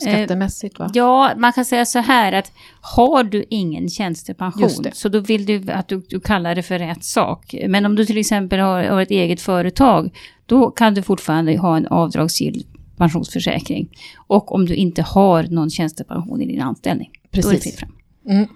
Skattemässigt 0.00 0.78
va? 0.78 0.90
Ja, 0.94 1.32
man 1.36 1.52
kan 1.52 1.64
säga 1.64 1.84
så 1.84 1.98
här 1.98 2.32
att 2.32 2.52
har 2.80 3.24
du 3.24 3.44
ingen 3.50 3.88
tjänstepension 3.88 4.84
så 4.92 5.08
då 5.08 5.18
vill 5.18 5.46
du 5.46 5.72
att 5.72 5.88
du, 5.88 6.02
du, 6.08 6.20
kallar 6.20 6.54
det 6.54 6.62
för 6.62 6.78
rätt 6.78 7.04
sak. 7.04 7.54
Men 7.68 7.86
om 7.86 7.96
du 7.96 8.06
till 8.06 8.18
exempel 8.18 8.58
har, 8.58 8.84
har 8.84 9.00
ett 9.00 9.10
eget 9.10 9.40
företag, 9.40 10.10
då 10.46 10.70
kan 10.70 10.94
du 10.94 11.02
fortfarande 11.02 11.58
ha 11.58 11.76
en 11.76 11.86
avdragsgill 11.86 12.66
pensionsförsäkring. 12.96 13.88
Och 14.26 14.54
om 14.54 14.66
du 14.66 14.74
inte 14.74 15.02
har 15.02 15.42
någon 15.42 15.70
tjänstepension 15.70 16.42
i 16.42 16.46
din 16.46 16.62
anställning, 16.62 17.10
Precis. 17.30 17.44
då 17.44 17.50
är 17.50 17.54
det 17.54 17.60
fritt 17.60 17.78
fram. 17.78 17.92
Mm. 18.28 18.48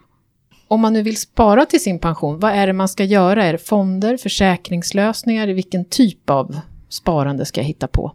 Om 0.68 0.80
man 0.80 0.92
nu 0.92 1.02
vill 1.02 1.16
spara 1.16 1.66
till 1.66 1.82
sin 1.82 1.98
pension, 1.98 2.38
vad 2.38 2.52
är 2.52 2.66
det 2.66 2.72
man 2.72 2.88
ska 2.88 3.04
göra? 3.04 3.44
Är 3.44 3.52
det 3.52 3.58
fonder, 3.58 4.16
försäkringslösningar? 4.16 5.46
Vilken 5.46 5.84
typ 5.84 6.30
av 6.30 6.56
sparande 6.88 7.44
ska 7.44 7.60
jag 7.60 7.68
hitta 7.68 7.88
på? 7.88 8.12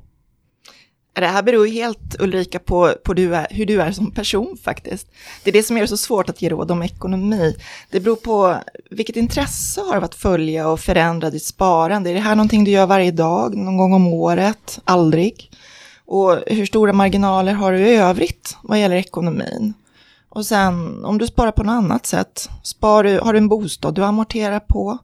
Det 1.14 1.28
här 1.28 1.44
beror 1.44 1.68
ju 1.68 1.74
helt 1.74 2.16
Ulrika 2.20 2.60
på, 2.60 2.94
på 3.04 3.14
du 3.14 3.36
är, 3.36 3.48
hur 3.50 3.66
du 3.66 3.82
är 3.82 3.92
som 3.92 4.12
person 4.12 4.58
faktiskt. 4.64 5.08
Det 5.44 5.50
är 5.50 5.54
det 5.54 5.64
som 5.64 5.78
gör 5.78 5.84
det 5.84 5.88
så 5.88 5.98
svårt 5.98 6.30
att 6.30 6.42
ge 6.42 6.50
råd 6.50 6.72
om 6.72 6.84
ekonomi. 6.84 7.56
Det 7.90 8.00
beror 8.00 8.16
på 8.16 8.58
vilket 8.92 9.16
intresse 9.16 9.82
har 9.82 9.98
av 9.98 10.04
att 10.04 10.16
följa 10.16 10.70
och 10.70 10.80
förändra 10.80 11.30
ditt 11.30 11.44
sparande. 11.44 12.10
Är 12.10 12.14
det 12.14 12.20
här 12.20 12.36
någonting 12.36 12.64
du 12.64 12.72
gör 12.72 12.86
varje 12.86 13.12
dag, 13.12 13.56
någon 13.56 13.78
gång 13.78 13.94
om 13.94 14.08
året, 14.08 14.80
aldrig? 14.84 15.52
Och 16.06 16.40
hur 16.48 16.66
stora 16.66 16.94
marginaler 16.94 17.54
har 17.54 17.72
du 17.72 17.80
i 17.80 17.96
övrigt 17.96 18.58
vad 18.64 18.80
gäller 18.80 18.96
ekonomin? 18.96 19.74
Och 20.30 20.46
sen 20.46 21.06
om 21.06 21.18
du 21.18 21.28
sparar 21.28 21.52
på 21.52 21.64
något 21.64 21.74
annat 21.74 22.06
sätt, 22.06 22.50
spar 22.64 23.04
du, 23.04 23.20
har 23.20 23.34
du 23.34 23.38
en 23.38 23.48
bostad 23.48 23.96
du 23.96 24.04
amorterar 24.04 24.60
på? 24.60 24.98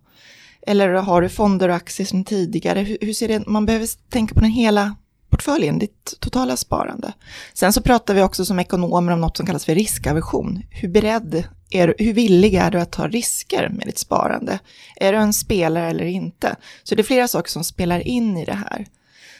Eller 0.67 0.89
har 0.89 1.21
du 1.21 1.29
fonder 1.29 1.69
och 1.69 1.75
aktier 1.75 2.07
som 2.07 2.23
tidigare? 2.23 2.79
Hur, 2.79 2.97
hur 3.01 3.13
ser 3.13 3.27
det 3.27 3.47
Man 3.47 3.65
behöver 3.65 3.87
tänka 4.09 4.33
på 4.33 4.41
den 4.41 4.49
hela 4.49 4.95
portföljen, 5.35 5.79
ditt 5.79 6.13
totala 6.19 6.57
sparande. 6.57 7.13
Sen 7.53 7.73
så 7.73 7.81
pratar 7.81 8.13
vi 8.13 8.21
också 8.21 8.45
som 8.45 8.59
ekonomer 8.59 9.11
om 9.11 9.21
något 9.21 9.37
som 9.37 9.45
kallas 9.45 9.65
för 9.65 9.75
riskaversion. 9.75 10.63
Hur 10.69 10.87
beredd 10.89 11.43
är 11.69 11.95
hur 11.97 12.13
villig 12.13 12.53
är 12.53 12.71
du 12.71 12.79
att 12.79 12.91
ta 12.91 13.07
risker 13.07 13.69
med 13.69 13.87
ditt 13.87 13.97
sparande? 13.97 14.59
Är 14.95 15.13
du 15.13 15.19
en 15.19 15.33
spelare 15.33 15.89
eller 15.89 16.05
inte? 16.05 16.55
Så 16.83 16.95
det 16.95 17.01
är 17.01 17.03
flera 17.03 17.27
saker 17.27 17.49
som 17.49 17.63
spelar 17.63 18.07
in 18.07 18.37
i 18.37 18.45
det 18.45 18.53
här. 18.53 18.85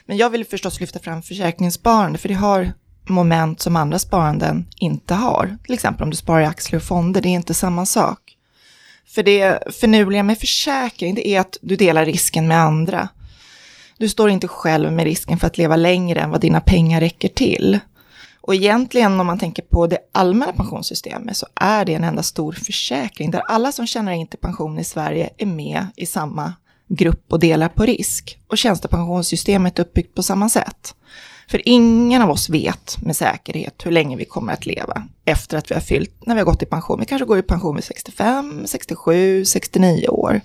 Men 0.05 0.17
jag 0.17 0.29
vill 0.29 0.45
förstås 0.45 0.79
lyfta 0.79 0.99
fram 0.99 1.21
försäkringssparande, 1.21 2.17
för 2.17 2.29
det 2.29 2.35
har 2.35 2.73
moment 3.07 3.61
som 3.61 3.75
andra 3.75 3.99
sparanden 3.99 4.67
inte 4.79 5.13
har. 5.13 5.57
Till 5.63 5.73
exempel 5.73 6.03
om 6.03 6.09
du 6.09 6.15
sparar 6.15 6.41
i 6.41 6.45
aktier 6.45 6.77
och 6.77 6.83
fonder, 6.83 7.21
det 7.21 7.29
är 7.29 7.33
inte 7.33 7.53
samma 7.53 7.85
sak. 7.85 8.19
För 9.07 9.23
det 9.23 9.73
förnuliga 9.79 10.23
med 10.23 10.39
försäkring, 10.39 11.15
det 11.15 11.27
är 11.27 11.39
att 11.39 11.57
du 11.61 11.75
delar 11.75 12.05
risken 12.05 12.47
med 12.47 12.59
andra. 12.59 13.09
Du 13.97 14.09
står 14.09 14.29
inte 14.29 14.47
själv 14.47 14.91
med 14.91 15.05
risken 15.05 15.37
för 15.37 15.47
att 15.47 15.57
leva 15.57 15.75
längre 15.75 16.19
än 16.19 16.29
vad 16.29 16.41
dina 16.41 16.61
pengar 16.61 16.99
räcker 16.99 17.29
till. 17.29 17.79
Och 18.41 18.55
egentligen 18.55 19.19
om 19.19 19.27
man 19.27 19.39
tänker 19.39 19.63
på 19.63 19.87
det 19.87 19.97
allmänna 20.11 20.53
pensionssystemet 20.53 21.37
så 21.37 21.47
är 21.55 21.85
det 21.85 21.93
en 21.93 22.03
enda 22.03 22.23
stor 22.23 22.51
försäkring 22.53 23.31
där 23.31 23.39
alla 23.39 23.71
som 23.71 23.87
tjänar 23.87 24.11
in 24.11 24.27
till 24.27 24.39
pension 24.39 24.79
i 24.79 24.83
Sverige 24.83 25.29
är 25.37 25.45
med 25.45 25.87
i 25.95 26.05
samma 26.05 26.53
grupp 26.87 27.33
och 27.33 27.39
delar 27.39 27.69
på 27.69 27.85
risk. 27.85 28.39
Och 28.47 28.57
tjänstepensionssystemet 28.57 29.79
är 29.79 29.83
uppbyggt 29.83 30.15
på 30.15 30.23
samma 30.23 30.49
sätt. 30.49 30.95
För 31.47 31.61
ingen 31.65 32.21
av 32.21 32.29
oss 32.29 32.49
vet 32.49 32.97
med 33.01 33.15
säkerhet 33.15 33.85
hur 33.85 33.91
länge 33.91 34.15
vi 34.15 34.25
kommer 34.25 34.53
att 34.53 34.65
leva 34.65 35.03
efter 35.25 35.57
att 35.57 35.71
vi 35.71 35.75
har 35.75 35.81
fyllt, 35.81 36.25
när 36.25 36.35
vi 36.35 36.41
har 36.41 36.45
gått 36.45 36.63
i 36.63 36.65
pension. 36.65 36.99
Vi 36.99 37.05
kanske 37.05 37.25
går 37.25 37.37
i 37.37 37.41
pension 37.41 37.75
vid 37.75 37.83
65, 37.83 38.63
67, 38.65 39.45
69 39.45 40.07
år. 40.07 40.41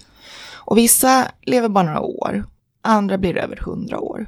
Och 0.52 0.78
vissa 0.78 1.26
lever 1.42 1.68
bara 1.68 1.84
några 1.84 2.00
år 2.00 2.44
andra 2.82 3.18
blir 3.18 3.36
över 3.36 3.56
100 3.56 4.00
år. 4.00 4.26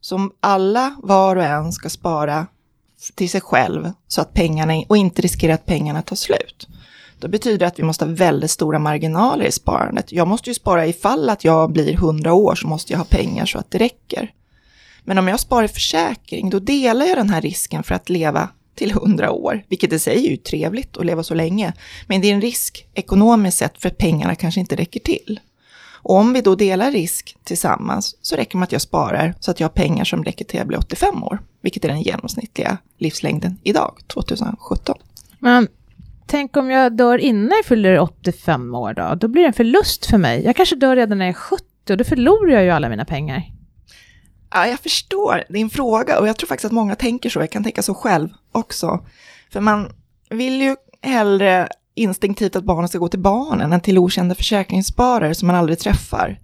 Så 0.00 0.14
om 0.14 0.32
alla, 0.40 0.96
var 1.02 1.36
och 1.36 1.44
en, 1.44 1.72
ska 1.72 1.88
spara 1.88 2.46
till 3.14 3.30
sig 3.30 3.40
själv 3.40 3.92
så 4.08 4.20
att 4.20 4.34
pengarna, 4.34 4.82
och 4.88 4.96
inte 4.96 5.22
riskera 5.22 5.54
att 5.54 5.66
pengarna 5.66 6.02
tar 6.02 6.16
slut. 6.16 6.68
Då 7.18 7.28
betyder 7.28 7.58
det 7.58 7.66
att 7.66 7.78
vi 7.78 7.82
måste 7.82 8.04
ha 8.04 8.12
väldigt 8.12 8.50
stora 8.50 8.78
marginaler 8.78 9.44
i 9.44 9.52
sparandet. 9.52 10.12
Jag 10.12 10.28
måste 10.28 10.50
ju 10.50 10.54
spara 10.54 10.86
ifall 10.86 11.30
att 11.30 11.44
jag 11.44 11.72
blir 11.72 11.92
100 11.92 12.32
år 12.32 12.54
så 12.54 12.66
måste 12.66 12.92
jag 12.92 12.98
ha 12.98 13.04
pengar 13.04 13.46
så 13.46 13.58
att 13.58 13.70
det 13.70 13.78
räcker. 13.78 14.32
Men 15.04 15.18
om 15.18 15.28
jag 15.28 15.40
sparar 15.40 15.64
i 15.64 15.68
försäkring, 15.68 16.50
då 16.50 16.58
delar 16.58 17.06
jag 17.06 17.18
den 17.18 17.30
här 17.30 17.40
risken 17.40 17.82
för 17.82 17.94
att 17.94 18.08
leva 18.08 18.48
till 18.74 18.90
100 18.90 19.30
år, 19.30 19.64
vilket 19.68 19.92
i 19.92 19.98
sig 19.98 20.26
är 20.26 20.30
ju 20.30 20.36
trevligt 20.36 20.96
att 20.96 21.06
leva 21.06 21.22
så 21.22 21.34
länge. 21.34 21.72
Men 22.06 22.20
det 22.20 22.30
är 22.30 22.34
en 22.34 22.40
risk 22.40 22.86
ekonomiskt 22.94 23.58
sett 23.58 23.82
för 23.82 23.88
att 23.88 23.98
pengarna 23.98 24.34
kanske 24.34 24.60
inte 24.60 24.76
räcker 24.76 25.00
till. 25.00 25.40
Och 26.08 26.16
om 26.16 26.32
vi 26.32 26.40
då 26.40 26.54
delar 26.54 26.90
risk 26.90 27.36
tillsammans 27.44 28.16
så 28.22 28.36
räcker 28.36 28.52
det 28.52 28.58
med 28.58 28.66
att 28.66 28.72
jag 28.72 28.80
sparar 28.80 29.34
så 29.40 29.50
att 29.50 29.60
jag 29.60 29.68
har 29.68 29.72
pengar 29.72 30.04
som 30.04 30.24
räcker 30.24 30.44
till 30.44 30.58
jag 30.58 30.66
blir 30.66 30.78
85 30.78 31.24
år, 31.24 31.38
vilket 31.60 31.84
är 31.84 31.88
den 31.88 32.02
genomsnittliga 32.02 32.78
livslängden 32.98 33.58
idag, 33.62 33.94
2017. 34.06 34.98
Men 35.38 35.68
tänk 36.26 36.56
om 36.56 36.70
jag 36.70 36.96
dör 36.96 37.18
innan 37.18 37.56
jag 37.56 37.64
fyller 37.64 37.98
85 37.98 38.74
år 38.74 38.94
då? 38.94 39.14
Då 39.14 39.28
blir 39.28 39.42
det 39.42 39.48
en 39.48 39.52
förlust 39.52 40.06
för 40.06 40.18
mig. 40.18 40.44
Jag 40.44 40.56
kanske 40.56 40.76
dör 40.76 40.96
redan 40.96 41.18
när 41.18 41.24
jag 41.24 41.34
är 41.34 41.38
70 41.38 41.64
och 41.90 41.96
då 41.96 42.04
förlorar 42.04 42.52
jag 42.52 42.64
ju 42.64 42.70
alla 42.70 42.88
mina 42.88 43.04
pengar. 43.04 43.42
Ja, 44.50 44.66
jag 44.66 44.80
förstår 44.80 45.44
din 45.48 45.70
fråga 45.70 46.20
och 46.20 46.28
jag 46.28 46.36
tror 46.36 46.48
faktiskt 46.48 46.66
att 46.66 46.72
många 46.72 46.94
tänker 46.94 47.30
så. 47.30 47.40
Jag 47.40 47.50
kan 47.50 47.64
tänka 47.64 47.82
så 47.82 47.94
själv 47.94 48.28
också. 48.52 49.06
För 49.52 49.60
man 49.60 49.92
vill 50.30 50.62
ju 50.62 50.76
hellre 51.02 51.68
instinktivt 51.98 52.56
att 52.56 52.64
barnen 52.64 52.88
ska 52.88 52.98
gå 52.98 53.08
till 53.08 53.20
barnen 53.20 53.72
än 53.72 53.80
till 53.80 53.98
okända 53.98 54.34
försäkringssparare 54.34 55.34
som 55.34 55.46
man 55.46 55.56
aldrig 55.56 55.78
träffar. 55.78 56.40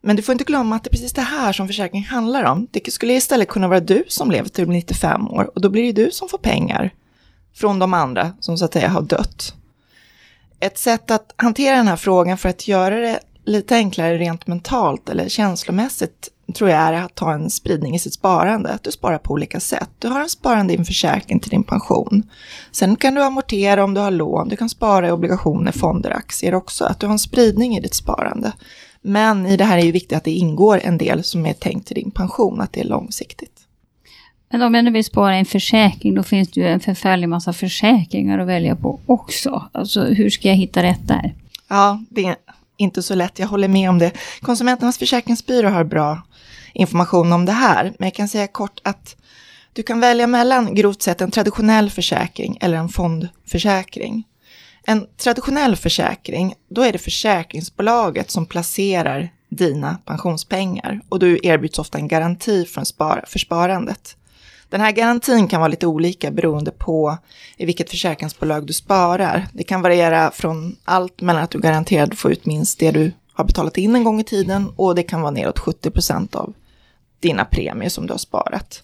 Men 0.00 0.16
du 0.16 0.22
får 0.22 0.32
inte 0.32 0.44
glömma 0.44 0.76
att 0.76 0.84
det 0.84 0.88
är 0.88 0.92
precis 0.92 1.12
det 1.12 1.20
här 1.20 1.52
som 1.52 1.66
försäkring 1.66 2.04
handlar 2.04 2.44
om. 2.44 2.68
Det 2.70 2.92
skulle 2.92 3.12
istället 3.12 3.48
kunna 3.48 3.68
vara 3.68 3.80
du 3.80 4.04
som 4.08 4.30
lever 4.30 4.48
till 4.48 4.68
95 4.68 5.28
år 5.28 5.50
och 5.54 5.60
då 5.60 5.68
blir 5.68 5.92
det 5.92 6.04
du 6.04 6.10
som 6.10 6.28
får 6.28 6.38
pengar 6.38 6.94
från 7.54 7.78
de 7.78 7.94
andra 7.94 8.32
som 8.40 8.58
så 8.58 8.64
att 8.64 8.72
säga 8.72 8.88
har 8.88 9.02
dött. 9.02 9.54
Ett 10.60 10.78
sätt 10.78 11.10
att 11.10 11.34
hantera 11.36 11.76
den 11.76 11.88
här 11.88 11.96
frågan 11.96 12.38
för 12.38 12.48
att 12.48 12.68
göra 12.68 12.96
det 12.96 13.20
lite 13.44 13.76
enklare 13.76 14.18
rent 14.18 14.46
mentalt 14.46 15.08
eller 15.08 15.28
känslomässigt 15.28 16.28
tror 16.52 16.70
jag 16.70 16.80
är 16.80 16.92
att 16.92 17.18
ha 17.18 17.32
en 17.32 17.50
spridning 17.50 17.94
i 17.94 17.98
sitt 17.98 18.14
sparande. 18.14 18.70
Att 18.70 18.82
du 18.82 18.90
sparar 18.90 19.18
på 19.18 19.32
olika 19.32 19.60
sätt. 19.60 19.90
Du 19.98 20.08
har 20.08 20.20
en 20.20 20.28
sparande 20.28 20.72
i 20.72 20.76
en 20.76 20.84
försäkring 20.84 21.40
till 21.40 21.50
din 21.50 21.64
pension. 21.64 22.22
Sen 22.72 22.96
kan 22.96 23.14
du 23.14 23.22
amortera 23.22 23.84
om 23.84 23.94
du 23.94 24.00
har 24.00 24.10
lån. 24.10 24.48
Du 24.48 24.56
kan 24.56 24.68
spara 24.68 25.08
i 25.08 25.10
obligationer, 25.10 25.72
fonder, 25.72 26.10
aktier 26.10 26.54
också. 26.54 26.84
Att 26.84 27.00
du 27.00 27.06
har 27.06 27.12
en 27.12 27.18
spridning 27.18 27.76
i 27.76 27.80
ditt 27.80 27.94
sparande. 27.94 28.52
Men 29.02 29.46
i 29.46 29.56
det 29.56 29.64
här 29.64 29.78
är 29.78 29.82
ju 29.82 29.92
viktigt 29.92 30.16
att 30.16 30.24
det 30.24 30.30
ingår 30.30 30.80
en 30.84 30.98
del 30.98 31.24
som 31.24 31.46
är 31.46 31.52
tänkt 31.52 31.86
till 31.86 31.96
din 31.96 32.10
pension, 32.10 32.60
att 32.60 32.72
det 32.72 32.80
är 32.80 32.84
långsiktigt. 32.84 33.58
Men 34.50 34.62
om 34.62 34.74
jag 34.74 34.84
nu 34.84 34.90
vill 34.90 35.04
spara 35.04 35.36
i 35.36 35.38
en 35.38 35.44
försäkring, 35.44 36.14
då 36.14 36.22
finns 36.22 36.50
det 36.50 36.60
ju 36.60 36.66
en 36.66 36.80
förfärlig 36.80 37.28
massa 37.28 37.52
försäkringar 37.52 38.38
att 38.38 38.48
välja 38.48 38.76
på 38.76 39.00
också. 39.06 39.68
Alltså 39.72 40.04
hur 40.04 40.30
ska 40.30 40.48
jag 40.48 40.56
hitta 40.56 40.82
rätt 40.82 41.08
där? 41.08 41.34
Ja, 41.68 42.02
det 42.10 42.24
är 42.24 42.36
inte 42.82 43.02
så 43.02 43.14
lätt, 43.14 43.38
jag 43.38 43.46
håller 43.46 43.68
med 43.68 43.90
om 43.90 43.98
det. 43.98 44.12
Konsumenternas 44.40 44.98
försäkringsbyrå 44.98 45.68
har 45.68 45.84
bra 45.84 46.22
information 46.74 47.32
om 47.32 47.44
det 47.44 47.52
här, 47.52 47.84
men 47.98 48.06
jag 48.06 48.14
kan 48.14 48.28
säga 48.28 48.46
kort 48.46 48.80
att 48.84 49.16
du 49.72 49.82
kan 49.82 50.00
välja 50.00 50.26
mellan 50.26 50.74
grovt 50.74 51.02
sett 51.02 51.20
en 51.20 51.30
traditionell 51.30 51.90
försäkring 51.90 52.58
eller 52.60 52.76
en 52.76 52.88
fondförsäkring. 52.88 54.24
En 54.86 55.06
traditionell 55.16 55.76
försäkring, 55.76 56.54
då 56.70 56.82
är 56.82 56.92
det 56.92 56.98
försäkringsbolaget 56.98 58.30
som 58.30 58.46
placerar 58.46 59.30
dina 59.48 59.98
pensionspengar 60.04 61.00
och 61.08 61.18
du 61.18 61.40
erbjuds 61.42 61.78
ofta 61.78 61.98
en 61.98 62.08
garanti 62.08 62.64
för, 62.64 63.26
för 63.26 63.38
sparandet. 63.38 64.16
Den 64.72 64.80
här 64.80 64.92
garantin 64.92 65.48
kan 65.48 65.60
vara 65.60 65.68
lite 65.68 65.86
olika 65.86 66.30
beroende 66.30 66.70
på 66.70 67.18
i 67.56 67.66
vilket 67.66 67.90
försäkringsbolag 67.90 68.66
du 68.66 68.72
sparar. 68.72 69.48
Det 69.52 69.64
kan 69.64 69.82
variera 69.82 70.30
från 70.30 70.76
allt 70.84 71.20
mellan 71.20 71.42
att 71.42 71.50
du 71.50 71.60
garanterad 71.60 72.18
får 72.18 72.32
ut 72.32 72.46
minst 72.46 72.78
det 72.78 72.90
du 72.90 73.12
har 73.32 73.44
betalat 73.44 73.78
in 73.78 73.96
en 73.96 74.04
gång 74.04 74.20
i 74.20 74.24
tiden 74.24 74.72
och 74.76 74.94
det 74.94 75.02
kan 75.02 75.20
vara 75.20 75.30
neråt 75.30 75.58
70 75.58 75.90
procent 75.90 76.34
av 76.34 76.54
dina 77.20 77.44
premier 77.44 77.88
som 77.88 78.06
du 78.06 78.12
har 78.12 78.18
sparat. 78.18 78.82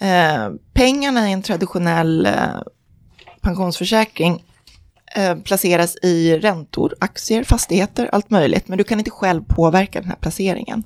Eh, 0.00 0.50
pengarna 0.72 1.28
i 1.28 1.32
en 1.32 1.42
traditionell 1.42 2.26
eh, 2.26 2.32
pensionsförsäkring 3.40 4.44
eh, 5.16 5.36
placeras 5.36 5.96
i 6.02 6.38
räntor, 6.38 6.94
aktier, 7.00 7.44
fastigheter, 7.44 8.08
allt 8.12 8.30
möjligt, 8.30 8.68
men 8.68 8.78
du 8.78 8.84
kan 8.84 8.98
inte 8.98 9.10
själv 9.10 9.42
påverka 9.44 10.00
den 10.00 10.08
här 10.08 10.16
placeringen. 10.16 10.82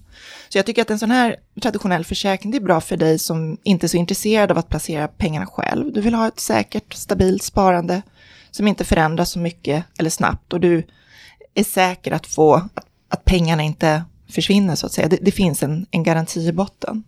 Så 0.49 0.59
jag 0.59 0.67
tycker 0.67 0.83
att 0.83 0.91
en 0.91 0.99
sån 0.99 1.11
här 1.11 1.37
traditionell 1.63 2.05
försäkring, 2.05 2.53
det 2.53 2.59
är 2.59 2.63
bra 2.63 2.81
för 2.81 2.97
dig 2.97 3.19
som 3.19 3.59
inte 3.63 3.87
är 3.87 3.89
så 3.89 3.97
intresserad 3.97 4.51
av 4.51 4.59
att 4.59 4.69
placera 4.69 5.09
pengarna 5.09 5.47
själv. 5.47 5.93
Du 5.93 6.01
vill 6.01 6.15
ha 6.15 6.29
ett 6.29 6.41
säkert, 6.41 6.95
stabilt 6.95 7.43
sparande 7.43 8.03
som 8.51 8.69
inte 8.69 8.85
förändras 8.85 9.31
så 9.31 9.39
mycket 9.39 9.85
eller 9.99 10.11
snabbt 10.11 10.53
och 10.53 10.61
du 10.61 10.87
är 11.55 11.65
säker 11.65 12.13
att 12.13 12.27
få, 12.27 12.55
att, 12.55 12.87
att 13.09 13.25
pengarna 13.25 13.63
inte 13.63 14.05
försvinner 14.29 14.75
så 14.75 14.87
att 14.87 14.93
säga. 14.93 15.09
Det, 15.09 15.19
det 15.23 15.31
finns 15.31 15.63
en, 15.63 15.87
en 15.91 16.03
garanti 16.03 16.41
i 16.41 16.53
botten. 16.53 17.05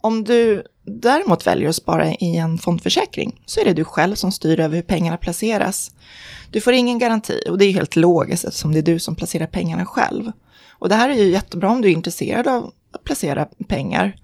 Om 0.00 0.24
du 0.24 0.62
däremot 0.88 1.46
väljer 1.46 1.68
att 1.68 1.76
spara 1.76 2.12
i 2.12 2.36
en 2.36 2.58
fondförsäkring 2.58 3.40
så 3.46 3.60
är 3.60 3.64
det 3.64 3.72
du 3.72 3.84
själv 3.84 4.14
som 4.14 4.32
styr 4.32 4.60
över 4.60 4.76
hur 4.76 4.82
pengarna 4.82 5.16
placeras. 5.16 5.90
Du 6.50 6.60
får 6.60 6.72
ingen 6.72 6.98
garanti 6.98 7.42
och 7.50 7.58
det 7.58 7.64
är 7.64 7.72
helt 7.72 7.96
logiskt 7.96 8.44
eftersom 8.44 8.72
det 8.72 8.78
är 8.78 8.82
du 8.82 8.98
som 8.98 9.14
placerar 9.14 9.46
pengarna 9.46 9.86
själv. 9.86 10.32
Och 10.70 10.88
det 10.88 10.94
här 10.94 11.08
är 11.08 11.14
ju 11.14 11.30
jättebra 11.30 11.70
om 11.70 11.80
du 11.80 11.88
är 11.88 11.92
intresserad 11.92 12.48
av 12.48 12.72
att 12.92 13.04
placera 13.04 13.48
pengar. 13.68 14.16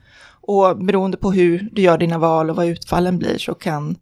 Och 0.46 0.78
beroende 0.78 1.16
på 1.16 1.32
hur 1.32 1.68
du 1.72 1.82
gör 1.82 1.98
dina 1.98 2.18
val 2.18 2.50
och 2.50 2.56
vad 2.56 2.66
utfallen 2.66 3.18
blir 3.18 3.38
så 3.38 3.54
kan 3.54 3.96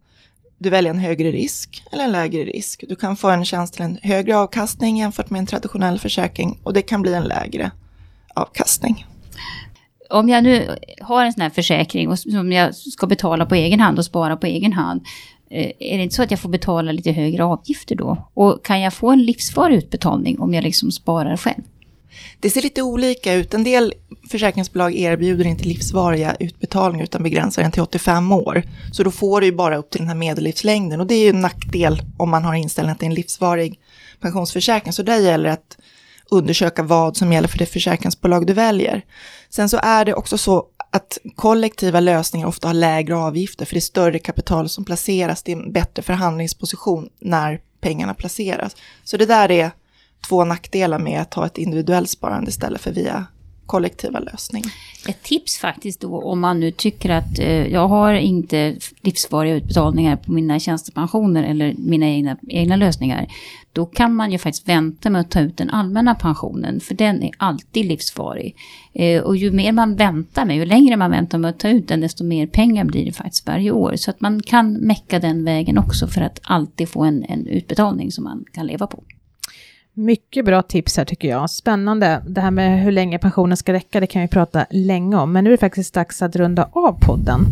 du 0.57 0.69
välja 0.69 0.91
en 0.91 0.99
högre 0.99 1.31
risk 1.31 1.83
eller 1.91 2.03
en 2.03 2.11
lägre 2.11 2.43
risk. 2.43 2.83
Du 2.89 2.95
kan 2.95 3.15
få 3.15 3.29
en 3.29 3.45
chans 3.45 3.71
till 3.71 3.81
en 3.81 3.99
högre 4.01 4.37
avkastning 4.37 4.97
jämfört 4.97 5.29
med 5.29 5.39
en 5.39 5.45
traditionell 5.45 5.99
försäkring 5.99 6.59
och 6.63 6.73
det 6.73 6.81
kan 6.81 7.01
bli 7.01 7.13
en 7.13 7.23
lägre 7.23 7.71
avkastning. 8.35 9.05
Om 10.13 10.29
jag 10.29 10.43
nu 10.43 10.77
har 11.01 11.25
en 11.25 11.33
sån 11.33 11.41
här 11.41 11.49
försäkring 11.49 12.09
och 12.09 12.19
som 12.19 12.51
jag 12.51 12.75
ska 12.75 13.07
betala 13.07 13.45
på 13.45 13.55
egen 13.55 13.79
hand 13.79 13.99
och 13.99 14.05
spara 14.05 14.37
på 14.37 14.47
egen 14.47 14.73
hand. 14.73 15.01
Eh, 15.49 15.71
är 15.79 15.97
det 15.97 16.03
inte 16.03 16.15
så 16.15 16.23
att 16.23 16.31
jag 16.31 16.39
får 16.39 16.49
betala 16.49 16.91
lite 16.91 17.11
högre 17.11 17.43
avgifter 17.43 17.95
då? 17.95 18.29
Och 18.33 18.65
kan 18.65 18.81
jag 18.81 18.93
få 18.93 19.09
en 19.09 19.23
livsvarig 19.23 19.75
utbetalning 19.75 20.39
om 20.39 20.53
jag 20.53 20.63
liksom 20.63 20.91
sparar 20.91 21.37
själv? 21.37 21.63
Det 22.39 22.49
ser 22.49 22.61
lite 22.61 22.81
olika 22.81 23.33
ut. 23.33 23.53
En 23.53 23.63
del 23.63 23.93
försäkringsbolag 24.29 24.95
erbjuder 24.95 25.45
inte 25.45 25.63
livsvariga 25.63 26.35
utbetalningar 26.39 27.03
utan 27.03 27.23
begränsar 27.23 27.61
den 27.61 27.71
till 27.71 27.81
85 27.81 28.31
år. 28.31 28.63
Så 28.91 29.03
då 29.03 29.11
får 29.11 29.41
du 29.41 29.47
ju 29.47 29.53
bara 29.53 29.77
upp 29.77 29.89
till 29.89 29.99
den 29.99 30.07
här 30.07 30.15
medellivslängden 30.15 30.99
och 30.99 31.07
det 31.07 31.15
är 31.15 31.23
ju 31.23 31.29
en 31.29 31.41
nackdel 31.41 32.01
om 32.17 32.29
man 32.29 32.43
har 32.45 32.53
inställningen 32.53 32.93
att 32.93 32.99
det 32.99 33.05
är 33.05 33.07
en 33.07 33.13
livsvarig 33.13 33.79
pensionsförsäkring. 34.19 34.93
Så 34.93 35.03
där 35.03 35.19
gäller 35.19 35.43
det 35.43 35.53
att 35.53 35.77
undersöka 36.33 36.83
vad 36.83 37.17
som 37.17 37.33
gäller 37.33 37.47
för 37.47 37.57
det 37.57 37.65
försäkringsbolag 37.65 38.47
du 38.47 38.53
väljer. 38.53 39.01
Sen 39.49 39.69
så 39.69 39.79
är 39.83 40.05
det 40.05 40.13
också 40.13 40.37
så 40.37 40.65
att 40.91 41.17
kollektiva 41.35 41.99
lösningar 41.99 42.47
ofta 42.47 42.67
har 42.67 42.73
lägre 42.73 43.15
avgifter 43.15 43.65
för 43.65 43.73
det 43.73 43.79
är 43.79 43.81
större 43.81 44.19
kapital 44.19 44.69
som 44.69 44.85
placeras, 44.85 45.43
det 45.43 45.51
är 45.51 45.55
en 45.55 45.73
bättre 45.73 46.03
förhandlingsposition 46.03 47.09
när 47.19 47.59
pengarna 47.81 48.13
placeras. 48.13 48.75
Så 49.03 49.17
det 49.17 49.25
där 49.25 49.51
är 49.51 49.71
två 50.27 50.45
nackdelar 50.45 50.99
med 50.99 51.21
att 51.21 51.33
ha 51.33 51.45
ett 51.45 51.57
individuellt 51.57 52.09
sparande 52.09 52.49
istället 52.49 52.81
för 52.81 52.91
via 52.91 53.25
kollektiva 53.65 54.19
lösning. 54.19 54.63
Ett 55.07 55.23
tips 55.23 55.57
faktiskt 55.57 56.01
då 56.01 56.21
om 56.21 56.39
man 56.39 56.59
nu 56.59 56.71
tycker 56.71 57.09
att 57.09 57.39
eh, 57.39 57.67
jag 57.67 57.87
har 57.87 58.13
inte 58.13 58.75
livsvariga 59.01 59.55
utbetalningar 59.55 60.15
på 60.15 60.31
mina 60.31 60.59
tjänstepensioner 60.59 61.43
eller 61.43 61.75
mina 61.77 62.05
egna, 62.05 62.37
egna 62.47 62.75
lösningar. 62.75 63.27
Då 63.73 63.85
kan 63.85 64.15
man 64.15 64.31
ju 64.31 64.37
faktiskt 64.37 64.69
vänta 64.69 65.09
med 65.09 65.21
att 65.21 65.31
ta 65.31 65.39
ut 65.39 65.57
den 65.57 65.69
allmänna 65.69 66.15
pensionen 66.15 66.79
för 66.79 66.95
den 66.95 67.23
är 67.23 67.31
alltid 67.37 67.85
livsvarig. 67.85 68.55
Eh, 68.93 69.21
och 69.21 69.37
ju 69.37 69.51
mer 69.51 69.71
man 69.71 69.95
väntar 69.95 70.45
med, 70.45 70.55
ju 70.55 70.65
längre 70.65 70.97
man 70.97 71.11
väntar 71.11 71.37
med 71.37 71.49
att 71.49 71.59
ta 71.59 71.69
ut 71.69 71.87
den 71.87 72.01
desto 72.01 72.23
mer 72.23 72.47
pengar 72.47 72.85
blir 72.85 73.05
det 73.05 73.11
faktiskt 73.11 73.47
varje 73.47 73.71
år. 73.71 73.95
Så 73.95 74.09
att 74.09 74.21
man 74.21 74.41
kan 74.41 74.73
mecka 74.73 75.19
den 75.19 75.45
vägen 75.45 75.77
också 75.77 76.07
för 76.07 76.21
att 76.21 76.39
alltid 76.43 76.89
få 76.89 77.03
en, 77.03 77.23
en 77.23 77.47
utbetalning 77.47 78.11
som 78.11 78.23
man 78.23 78.45
kan 78.51 78.67
leva 78.67 78.87
på. 78.87 79.03
Mycket 79.95 80.45
bra 80.45 80.61
tips 80.61 80.97
här 80.97 81.05
tycker 81.05 81.27
jag. 81.27 81.49
Spännande. 81.49 82.23
Det 82.27 82.41
här 82.41 82.51
med 82.51 82.83
hur 82.83 82.91
länge 82.91 83.19
pensionen 83.19 83.57
ska 83.57 83.73
räcka, 83.73 83.99
det 83.99 84.07
kan 84.07 84.21
vi 84.21 84.27
prata 84.27 84.65
länge 84.69 85.15
om. 85.15 85.33
Men 85.33 85.43
nu 85.43 85.49
är 85.49 85.51
det 85.51 85.57
faktiskt 85.57 85.93
dags 85.93 86.21
att 86.21 86.35
runda 86.35 86.69
av 86.71 86.99
podden. 87.01 87.45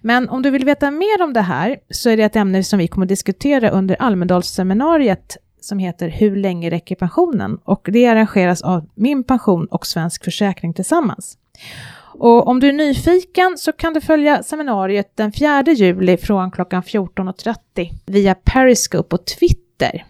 Men 0.00 0.28
om 0.28 0.42
du 0.42 0.50
vill 0.50 0.64
veta 0.64 0.90
mer 0.90 1.22
om 1.22 1.32
det 1.32 1.40
här 1.40 1.76
så 1.90 2.10
är 2.10 2.16
det 2.16 2.22
ett 2.22 2.36
ämne 2.36 2.64
som 2.64 2.78
vi 2.78 2.88
kommer 2.88 3.04
att 3.04 3.08
diskutera 3.08 3.70
under 3.70 3.96
Almedalsseminariet 4.02 5.36
som 5.60 5.78
heter 5.78 6.08
Hur 6.08 6.36
länge 6.36 6.70
räcker 6.70 6.94
pensionen? 6.94 7.58
Och 7.64 7.88
det 7.92 8.06
arrangeras 8.06 8.62
av 8.62 8.88
Min 8.94 9.24
Pension 9.24 9.66
och 9.66 9.86
Svensk 9.86 10.24
Försäkring 10.24 10.74
tillsammans. 10.74 11.38
Och 12.18 12.48
om 12.48 12.60
du 12.60 12.68
är 12.68 12.72
nyfiken 12.72 13.58
så 13.58 13.72
kan 13.72 13.94
du 13.94 14.00
följa 14.00 14.42
seminariet 14.42 15.16
den 15.16 15.32
4 15.32 15.64
juli 15.66 16.16
från 16.16 16.50
klockan 16.50 16.82
14.30 16.82 17.90
via 18.06 18.34
Periscope 18.34 19.16
och 19.16 19.24
Twitter. 19.24 20.04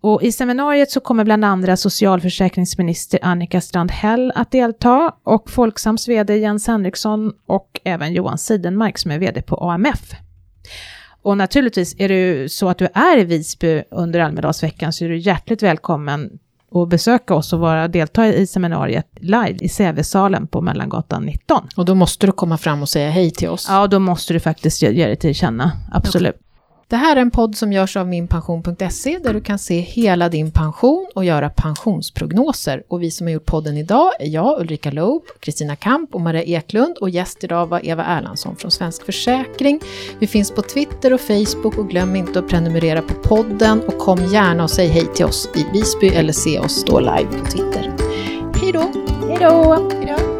Och 0.00 0.22
I 0.22 0.32
seminariet 0.32 0.90
så 0.90 1.00
kommer 1.00 1.24
bland 1.24 1.44
andra 1.44 1.76
socialförsäkringsminister 1.76 3.20
Annika 3.22 3.60
Strandhäll 3.60 4.32
att 4.34 4.50
delta 4.50 5.14
och 5.24 5.50
Folksams 5.50 6.08
vd 6.08 6.36
Jens 6.36 6.66
Henriksson 6.66 7.32
och 7.46 7.80
även 7.84 8.12
Johan 8.12 8.38
Sidenmark 8.38 8.98
som 8.98 9.10
är 9.10 9.18
vd 9.18 9.42
på 9.42 9.56
AMF. 9.56 10.12
Och 11.22 11.36
naturligtvis 11.36 11.94
är 11.98 12.08
det 12.08 12.52
så 12.52 12.68
att 12.68 12.78
du 12.78 12.88
är 12.94 13.18
i 13.18 13.24
Visby 13.24 13.82
under 13.90 14.20
Almedalsveckan 14.20 14.92
så 14.92 15.04
är 15.04 15.08
du 15.08 15.18
hjärtligt 15.18 15.62
välkommen 15.62 16.38
att 16.74 16.88
besöka 16.88 17.34
oss 17.34 17.52
och 17.52 17.60
vara, 17.60 17.88
delta 17.88 18.26
i 18.26 18.46
seminariet 18.46 19.06
live 19.16 19.56
i 19.60 19.68
CV-salen 19.68 20.46
på 20.46 20.60
Mellangatan 20.60 21.22
19. 21.22 21.68
Och 21.76 21.84
då 21.84 21.94
måste 21.94 22.26
du 22.26 22.32
komma 22.32 22.58
fram 22.58 22.82
och 22.82 22.88
säga 22.88 23.10
hej 23.10 23.30
till 23.30 23.48
oss. 23.48 23.66
Ja, 23.68 23.86
då 23.86 23.98
måste 23.98 24.32
du 24.32 24.40
faktiskt 24.40 24.82
ge, 24.82 24.90
ge 24.90 25.06
dig 25.06 25.16
till 25.16 25.34
känna, 25.34 25.72
absolut. 25.92 26.34
Okay. 26.34 26.49
Det 26.90 26.96
här 26.96 27.16
är 27.16 27.20
en 27.20 27.30
podd 27.30 27.56
som 27.56 27.72
görs 27.72 27.96
av 27.96 28.08
minpension.se 28.08 29.18
där 29.18 29.34
du 29.34 29.40
kan 29.40 29.58
se 29.58 29.80
hela 29.80 30.28
din 30.28 30.50
pension 30.50 31.06
och 31.14 31.24
göra 31.24 31.50
pensionsprognoser. 31.50 32.82
Och 32.88 33.02
vi 33.02 33.10
som 33.10 33.26
har 33.26 33.32
gjort 33.32 33.46
podden 33.46 33.76
idag 33.76 34.10
är 34.20 34.28
jag, 34.28 34.60
Ulrika 34.60 34.90
Loob, 34.90 35.22
Kristina 35.40 35.76
Kamp 35.76 36.14
och 36.14 36.20
Maria 36.20 36.42
Eklund 36.42 36.96
och 37.00 37.10
gäst 37.10 37.44
idag 37.44 37.66
var 37.66 37.86
Eva 37.86 38.04
Erlandsson 38.04 38.56
från 38.56 38.70
Svensk 38.70 39.04
Försäkring. 39.04 39.80
Vi 40.18 40.26
finns 40.26 40.50
på 40.50 40.62
Twitter 40.62 41.12
och 41.12 41.20
Facebook 41.20 41.78
och 41.78 41.88
glöm 41.88 42.16
inte 42.16 42.38
att 42.38 42.48
prenumerera 42.48 43.02
på 43.02 43.14
podden 43.14 43.80
och 43.80 43.98
kom 43.98 44.24
gärna 44.24 44.64
och 44.64 44.70
säg 44.70 44.88
hej 44.88 45.06
till 45.14 45.24
oss 45.24 45.48
i 45.54 45.66
Visby 45.72 46.08
eller 46.08 46.32
se 46.32 46.58
oss 46.58 46.72
stå 46.72 47.00
live 47.00 47.28
på 47.38 47.46
Twitter. 47.46 47.92
Hej 48.60 48.72
då! 48.72 48.92
Hej 49.28 49.38
då! 49.40 49.88
Hej 49.92 50.14
då! 50.18 50.39